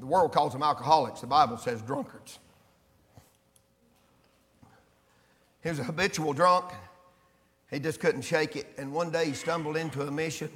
The 0.01 0.07
world 0.07 0.33
calls 0.33 0.53
them 0.53 0.63
alcoholics, 0.63 1.21
the 1.21 1.27
Bible 1.27 1.57
says 1.57 1.81
drunkards. 1.83 2.39
He 5.67 5.71
was 5.71 5.81
a 5.81 5.83
habitual 5.83 6.33
drunk. 6.33 6.67
He 7.73 7.81
just 7.81 7.99
couldn't 7.99 8.23
shake 8.23 8.55
it. 8.55 8.69
And 8.79 8.93
one 8.93 9.11
day 9.11 9.25
he 9.25 9.33
stumbled 9.33 9.77
into 9.77 10.03
a 10.03 10.11
mission, 10.13 10.49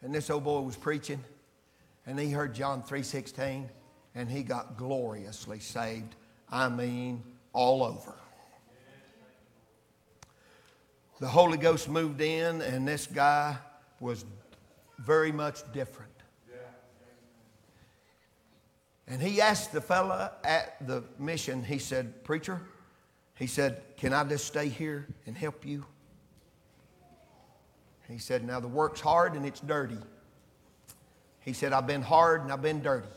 and 0.00 0.14
this 0.14 0.30
old 0.30 0.44
boy 0.44 0.60
was 0.62 0.74
preaching, 0.74 1.22
and 2.06 2.18
he 2.18 2.30
heard 2.30 2.54
John 2.54 2.82
3:16, 2.82 3.68
and 4.14 4.30
he 4.30 4.42
got 4.42 4.78
gloriously 4.78 5.60
saved. 5.60 6.14
I 6.50 6.70
mean, 6.70 7.22
all 7.52 7.84
over 7.84 8.14
the 11.20 11.28
Holy 11.28 11.58
Ghost 11.58 11.86
moved 11.90 12.22
in, 12.22 12.62
and 12.62 12.88
this 12.88 13.06
guy 13.06 13.58
was 14.00 14.24
very 14.96 15.30
much 15.30 15.70
different. 15.74 16.10
And 19.06 19.20
he 19.20 19.42
asked 19.42 19.72
the 19.72 19.82
fella 19.82 20.32
at 20.42 20.86
the 20.86 21.04
mission, 21.18 21.62
he 21.62 21.78
said, 21.78 22.24
Preacher, 22.24 22.62
he 23.38 23.46
said, 23.46 23.82
Can 23.96 24.12
I 24.12 24.24
just 24.24 24.46
stay 24.46 24.68
here 24.68 25.06
and 25.26 25.36
help 25.36 25.64
you? 25.64 25.84
He 28.08 28.18
said, 28.18 28.44
Now 28.44 28.58
the 28.58 28.68
work's 28.68 29.00
hard 29.00 29.34
and 29.34 29.46
it's 29.46 29.60
dirty. 29.60 29.98
He 31.40 31.52
said, 31.52 31.72
I've 31.72 31.86
been 31.86 32.02
hard 32.02 32.42
and 32.42 32.52
I've 32.52 32.62
been 32.62 32.82
dirty. 32.82 33.08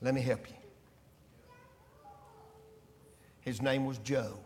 Let 0.00 0.14
me 0.14 0.20
help 0.20 0.48
you. 0.48 0.54
His 3.40 3.62
name 3.62 3.86
was 3.86 3.98
Joe. 3.98 4.38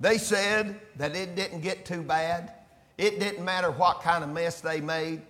They 0.00 0.18
said 0.18 0.80
that 0.96 1.14
it 1.16 1.34
didn't 1.34 1.60
get 1.60 1.84
too 1.84 2.02
bad. 2.02 2.52
It 2.98 3.18
didn't 3.18 3.44
matter 3.44 3.70
what 3.70 4.00
kind 4.00 4.22
of 4.22 4.30
mess 4.30 4.60
they 4.60 4.80
made, 4.80 5.22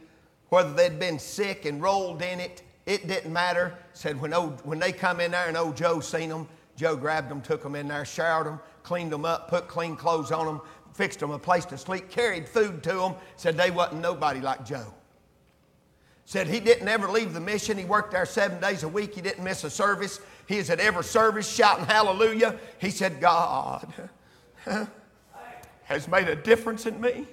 whether 0.49 0.73
they'd 0.73 0.99
been 0.99 1.19
sick 1.19 1.65
and 1.65 1.83
rolled 1.83 2.23
in 2.23 2.41
it, 2.41 2.63
it 2.87 3.07
didn't 3.07 3.33
matter. 3.33 3.75
Said 3.93 4.21
when, 4.21 4.35
old, 4.35 4.65
when 4.65 4.79
they 4.79 4.93
come 4.93 5.21
in 5.21 5.31
there 5.31 5.49
and 5.49 5.57
old 5.57 5.77
Joe 5.77 6.01
seen 6.01 6.29
them, 6.29 6.49
Joe 6.77 6.97
grabbed 6.97 7.31
them, 7.31 7.41
took 7.41 7.63
them 7.63 7.75
in 7.75 7.89
there, 7.89 8.05
showered 8.05 8.47
them, 8.47 8.61
cleaned 8.83 9.13
them 9.13 9.25
up, 9.25 9.49
put 9.49 9.69
clean 9.69 9.97
clothes 9.97 10.33
on 10.33 10.47
them, 10.47 10.61
fixed 10.93 11.21
them 11.21 11.31
a 11.31 11.39
place 11.39 11.65
to 11.67 11.79
sleep, 11.79 12.11
carried 12.11 12.49
food 12.49 12.83
to 12.83 12.93
them. 12.93 13.15
Said 13.37 13.57
they 13.57 13.71
wasn't 13.71 14.03
nobody 14.03 14.41
like 14.41 14.67
Joe. 14.67 14.93
Said 16.27 16.47
he 16.47 16.59
didn't 16.59 16.89
ever 16.89 17.09
leave 17.09 17.35
the 17.35 17.41
mission. 17.41 17.77
He 17.77 17.85
worked 17.85 18.13
there 18.13 18.25
seven 18.27 18.61
days 18.61 18.83
a 18.83 18.89
week. 18.89 19.15
He 19.15 19.21
didn't 19.21 19.45
miss 19.45 19.63
a 19.65 19.71
service. 19.71 20.21
He 20.47 20.57
is 20.57 20.71
at 20.71 20.81
every 20.81 21.05
service 21.05 21.49
shouting 21.49 21.85
hallelujah. 21.85 22.59
He 22.79 22.91
said, 22.91 23.21
God 23.21 23.93
has 25.85 26.09
made 26.09 26.29
a 26.29 26.37
difference 26.37 26.87
in 26.87 26.99
me. 27.01 27.27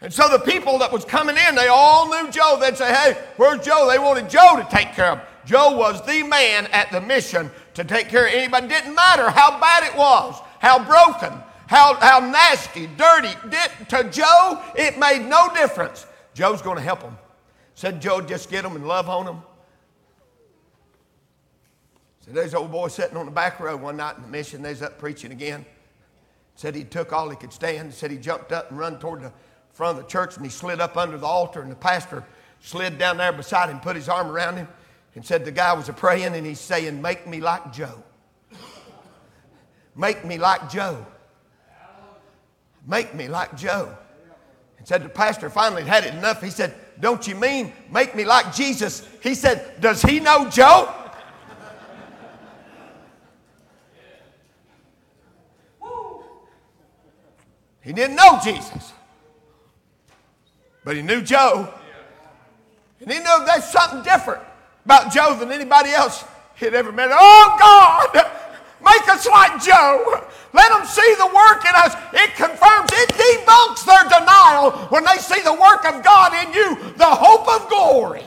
And 0.00 0.12
so 0.12 0.28
the 0.28 0.38
people 0.38 0.78
that 0.78 0.92
was 0.92 1.04
coming 1.04 1.36
in, 1.36 1.54
they 1.54 1.68
all 1.68 2.08
knew 2.08 2.30
Joe. 2.30 2.58
They'd 2.60 2.76
say, 2.76 2.92
hey, 2.92 3.18
where's 3.36 3.64
Joe? 3.64 3.88
They 3.90 3.98
wanted 3.98 4.28
Joe 4.28 4.56
to 4.56 4.66
take 4.70 4.92
care 4.92 5.12
of 5.12 5.18
them. 5.18 5.26
Joe 5.46 5.76
was 5.76 6.04
the 6.04 6.22
man 6.24 6.66
at 6.72 6.90
the 6.90 7.00
mission 7.00 7.50
to 7.74 7.84
take 7.84 8.08
care 8.08 8.26
of 8.26 8.34
anybody. 8.34 8.68
Didn't 8.68 8.94
matter 8.94 9.30
how 9.30 9.58
bad 9.60 9.84
it 9.84 9.96
was, 9.96 10.40
how 10.58 10.78
broken, 10.84 11.38
how, 11.66 11.94
how 11.94 12.18
nasty, 12.20 12.88
dirty. 12.98 13.32
Did, 13.48 13.88
to 13.88 14.10
Joe, 14.10 14.62
it 14.74 14.98
made 14.98 15.26
no 15.26 15.52
difference. 15.54 16.06
Joe's 16.34 16.60
going 16.60 16.76
to 16.76 16.82
help 16.82 17.00
them. 17.00 17.16
Said 17.74 18.02
Joe, 18.02 18.20
just 18.20 18.50
get 18.50 18.62
them 18.64 18.76
and 18.76 18.86
love 18.86 19.08
on 19.08 19.24
them. 19.24 19.42
Said 22.20 22.34
there's 22.34 22.54
old 22.54 22.72
boy 22.72 22.88
sitting 22.88 23.16
on 23.16 23.26
the 23.26 23.32
back 23.32 23.60
row 23.60 23.76
one 23.76 23.96
night 23.96 24.16
in 24.16 24.22
the 24.22 24.28
mission. 24.28 24.62
They's 24.62 24.82
up 24.82 24.98
preaching 24.98 25.30
again. 25.30 25.64
Said 26.56 26.74
he 26.74 26.84
took 26.84 27.12
all 27.12 27.30
he 27.30 27.36
could 27.36 27.52
stand. 27.52 27.94
Said 27.94 28.10
he 28.10 28.16
jumped 28.16 28.50
up 28.50 28.70
and 28.70 28.78
run 28.78 28.98
toward 28.98 29.22
the 29.22 29.32
front 29.76 29.98
of 29.98 30.02
the 30.02 30.10
church 30.10 30.36
and 30.36 30.44
he 30.44 30.50
slid 30.50 30.80
up 30.80 30.96
under 30.96 31.18
the 31.18 31.26
altar 31.26 31.60
and 31.60 31.70
the 31.70 31.76
pastor 31.76 32.24
slid 32.60 32.96
down 32.98 33.18
there 33.18 33.30
beside 33.30 33.68
him, 33.68 33.78
put 33.78 33.94
his 33.94 34.08
arm 34.08 34.28
around 34.28 34.56
him, 34.56 34.66
and 35.14 35.24
said 35.24 35.44
the 35.44 35.52
guy 35.52 35.74
was 35.74 35.90
a 35.90 35.92
praying 35.92 36.34
and 36.34 36.46
he's 36.46 36.60
saying, 36.60 37.02
Make 37.02 37.26
me 37.26 37.40
like 37.40 37.74
Joe. 37.74 38.02
Make 39.94 40.24
me 40.24 40.38
like 40.38 40.70
Joe. 40.70 41.04
Make 42.86 43.14
me 43.14 43.28
like 43.28 43.54
Joe. 43.54 43.94
And 44.78 44.88
said 44.88 45.04
the 45.04 45.10
pastor 45.10 45.50
finally 45.50 45.82
had 45.82 46.04
it 46.04 46.14
enough. 46.14 46.42
He 46.42 46.50
said, 46.50 46.74
Don't 46.98 47.26
you 47.28 47.34
mean 47.34 47.74
make 47.90 48.14
me 48.14 48.24
like 48.24 48.54
Jesus? 48.54 49.06
He 49.22 49.34
said, 49.34 49.78
Does 49.82 50.00
he 50.00 50.20
know 50.20 50.48
Joe? 50.48 50.90
He 57.82 57.92
didn't 57.92 58.16
know 58.16 58.40
Jesus. 58.42 58.94
But 60.86 60.94
he 60.94 61.02
knew 61.02 61.20
Joe. 61.20 61.68
And 63.00 63.10
he 63.10 63.18
knew 63.18 63.44
there's 63.44 63.64
something 63.64 64.04
different 64.04 64.40
about 64.84 65.12
Joe 65.12 65.36
than 65.36 65.50
anybody 65.50 65.90
else 65.90 66.24
he'd 66.54 66.74
ever 66.74 66.92
met. 66.92 67.08
Oh, 67.10 67.56
God, 67.58 68.30
make 68.84 69.08
us 69.08 69.26
like 69.26 69.60
Joe. 69.60 70.24
Let 70.52 70.70
them 70.70 70.86
see 70.86 71.14
the 71.18 71.26
work 71.26 71.64
in 71.64 71.74
us. 71.74 71.92
It 72.12 72.36
confirms, 72.36 72.90
it 72.92 73.10
debunks 73.10 73.84
their 73.84 74.04
denial 74.04 74.70
when 74.90 75.04
they 75.04 75.16
see 75.18 75.42
the 75.42 75.54
work 75.54 75.84
of 75.84 76.04
God 76.04 76.32
in 76.46 76.54
you, 76.54 76.76
the 76.96 77.04
hope 77.04 77.48
of 77.48 77.68
glory. 77.68 78.22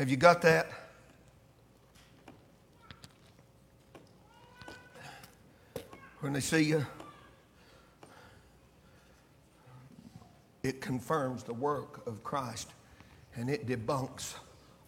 Have 0.00 0.08
you 0.08 0.16
got 0.16 0.40
that? 0.40 0.66
When 6.20 6.32
they 6.32 6.40
see 6.40 6.62
you, 6.62 6.86
it 10.62 10.80
confirms 10.80 11.42
the 11.42 11.52
work 11.52 12.06
of 12.06 12.24
Christ 12.24 12.70
and 13.36 13.50
it 13.50 13.66
debunks 13.66 14.36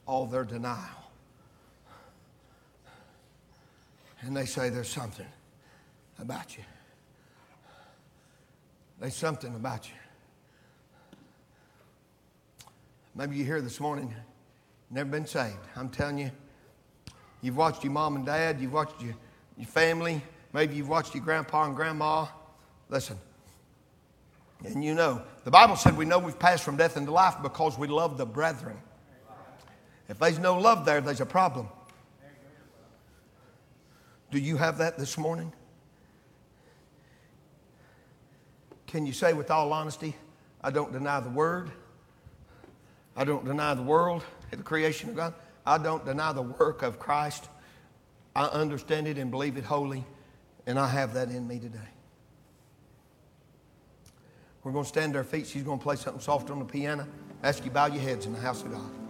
all 0.07 0.25
their 0.25 0.44
denial. 0.44 1.11
And 4.22 4.35
they 4.35 4.46
say 4.46 4.70
there's 4.70 4.88
something 4.88 5.29
about 6.18 6.57
you. 6.57 6.64
There's 8.98 9.14
something 9.14 9.55
about 9.55 9.90
you. 9.90 9.94
Maybe 13.14 13.37
you're 13.37 13.44
here 13.44 13.61
this 13.61 13.79
morning 13.79 14.14
never 14.92 15.09
been 15.09 15.26
saved. 15.26 15.57
I'm 15.74 15.88
telling 15.88 16.18
you, 16.18 16.31
you've 17.40 17.57
watched 17.57 17.83
your 17.83 17.92
mom 17.92 18.14
and 18.14 18.26
dad, 18.26 18.61
you've 18.61 18.72
watched 18.72 19.00
your, 19.00 19.14
your 19.57 19.66
family, 19.66 20.22
maybe 20.52 20.76
you've 20.76 20.88
watched 20.88 21.14
your 21.14 21.24
grandpa 21.24 21.64
and 21.64 21.74
grandma. 21.74 22.26
Listen, 22.90 23.18
and 24.64 24.85
you 24.85 24.94
know, 24.94 25.22
the 25.44 25.50
Bible 25.50 25.76
said 25.76 25.96
we 25.96 26.05
know 26.05 26.18
we've 26.18 26.38
passed 26.38 26.62
from 26.62 26.76
death 26.76 26.96
into 26.96 27.11
life 27.11 27.37
because 27.42 27.78
we 27.78 27.88
love 27.88 28.18
the 28.18 28.26
brethren. 28.26 28.76
If 30.09 30.18
there's 30.18 30.38
no 30.38 30.59
love 30.59 30.85
there, 30.85 31.00
there's 31.00 31.22
a 31.22 31.26
problem. 31.26 31.68
Do 34.31 34.38
you 34.38 34.57
have 34.57 34.78
that 34.78 34.98
this 34.98 35.16
morning? 35.16 35.52
Can 38.87 39.07
you 39.07 39.12
say 39.12 39.33
with 39.33 39.50
all 39.50 39.72
honesty, 39.72 40.14
I 40.62 40.70
don't 40.70 40.92
deny 40.92 41.20
the 41.20 41.31
word, 41.31 41.70
I 43.16 43.24
don't 43.24 43.44
deny 43.44 43.72
the 43.72 43.83
world, 43.83 44.22
the 44.59 44.65
creation 44.65 45.11
of 45.11 45.17
God. 45.17 45.35
I 45.65 45.79
don't 45.79 46.05
deny 46.05 46.33
the 46.33 46.43
work 46.43 46.83
of 46.83 46.99
Christ. 46.99 47.49
I 48.35 48.45
understand 48.47 49.07
it 49.09 49.19
and 49.19 49.31
believe 49.31 49.57
it 49.57 49.65
wholly, 49.65 50.05
and 50.67 50.79
I 50.79 50.88
have 50.88 51.15
that 51.15 51.29
in 51.29 51.47
me 51.47 51.59
today. 51.59 51.79
We're 54.65 54.73
going 54.73 54.85
to 54.85 54.88
stand 54.88 55.15
to 55.15 55.19
our 55.19 55.25
feet. 55.25 55.47
She's 55.47 55.62
going 55.62 55.79
to 55.79 55.83
play 55.83 55.97
something 55.97 56.23
soft 56.23 56.51
on 56.51 56.59
the 56.59 56.65
piano. 56.65 57.07
ask 57.43 57.65
you 57.65 57.71
bow 57.71 57.87
your 57.87 58.03
heads 58.03 58.27
in 58.27 58.33
the 58.33 58.41
house 58.41 58.62
of 58.62 58.73
God. 58.73 59.02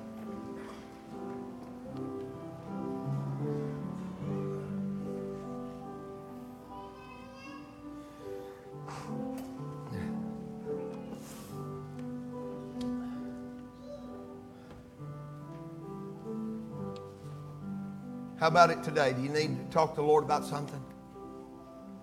How 18.42 18.48
about 18.48 18.70
it 18.70 18.82
today? 18.82 19.12
Do 19.12 19.22
you 19.22 19.28
need 19.28 19.56
to 19.56 19.64
talk 19.72 19.90
to 19.90 20.00
the 20.00 20.02
Lord 20.02 20.24
about 20.24 20.44
something? 20.44 20.82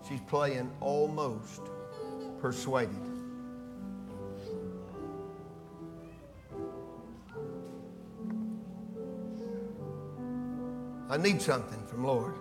She's 0.08 0.22
playing 0.22 0.72
almost 0.80 1.64
persuaded. 2.40 2.96
I 11.10 11.18
need 11.18 11.42
something 11.42 11.86
from 11.88 12.06
Lord. 12.06 12.36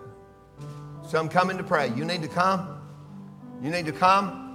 So 1.05 1.19
I'm 1.19 1.27
coming 1.27 1.57
to 1.57 1.63
pray. 1.65 1.91
You 1.93 2.05
need 2.05 2.21
to 2.21 2.29
come? 2.29 2.81
You 3.61 3.69
need 3.69 3.85
to 3.87 3.91
come? 3.91 4.48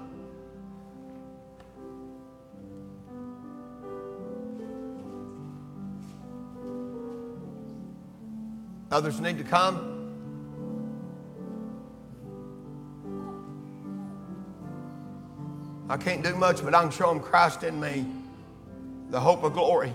Others 8.95 9.21
need 9.21 9.39
to 9.39 9.43
come. 9.43 9.91
I 15.89 15.97
can't 15.97 16.23
do 16.23 16.37
much, 16.37 16.63
but 16.63 16.77
I 16.77 16.83
can 16.83 16.93
show 16.93 17.09
them 17.09 17.19
Christ 17.19 17.65
in 17.65 17.81
me, 17.81 18.07
the 19.11 19.19
hope 19.19 19.43
of 19.43 19.53
glory. 19.53 19.93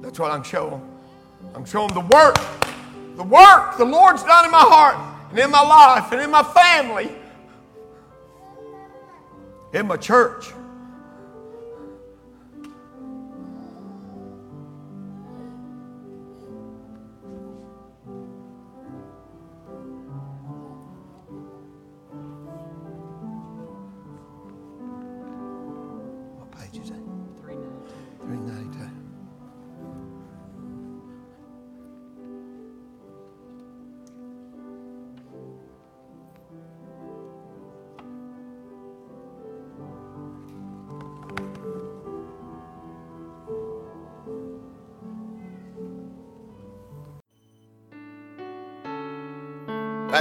That's 0.00 0.18
what 0.18 0.32
I 0.32 0.34
can 0.34 0.42
show 0.42 0.70
them. 0.70 0.90
I 1.50 1.54
can 1.54 1.66
show 1.66 1.86
them 1.86 1.94
the 1.94 2.16
work, 2.16 2.36
the 3.14 3.22
work 3.22 3.76
the 3.78 3.84
Lord's 3.84 4.24
done 4.24 4.44
in 4.44 4.50
my 4.50 4.58
heart 4.58 4.96
and 5.30 5.38
in 5.38 5.52
my 5.52 5.62
life 5.62 6.10
and 6.10 6.20
in 6.20 6.32
my 6.32 6.42
family, 6.42 7.12
in 9.72 9.86
my 9.86 9.96
church. 9.96 10.52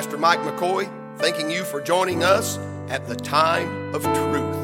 Pastor 0.01 0.17
Mike 0.17 0.39
McCoy, 0.39 0.89
thanking 1.19 1.51
you 1.51 1.63
for 1.63 1.79
joining 1.79 2.23
us 2.23 2.57
at 2.89 3.07
the 3.07 3.15
time 3.15 3.93
of 3.93 4.01
truth. 4.01 4.60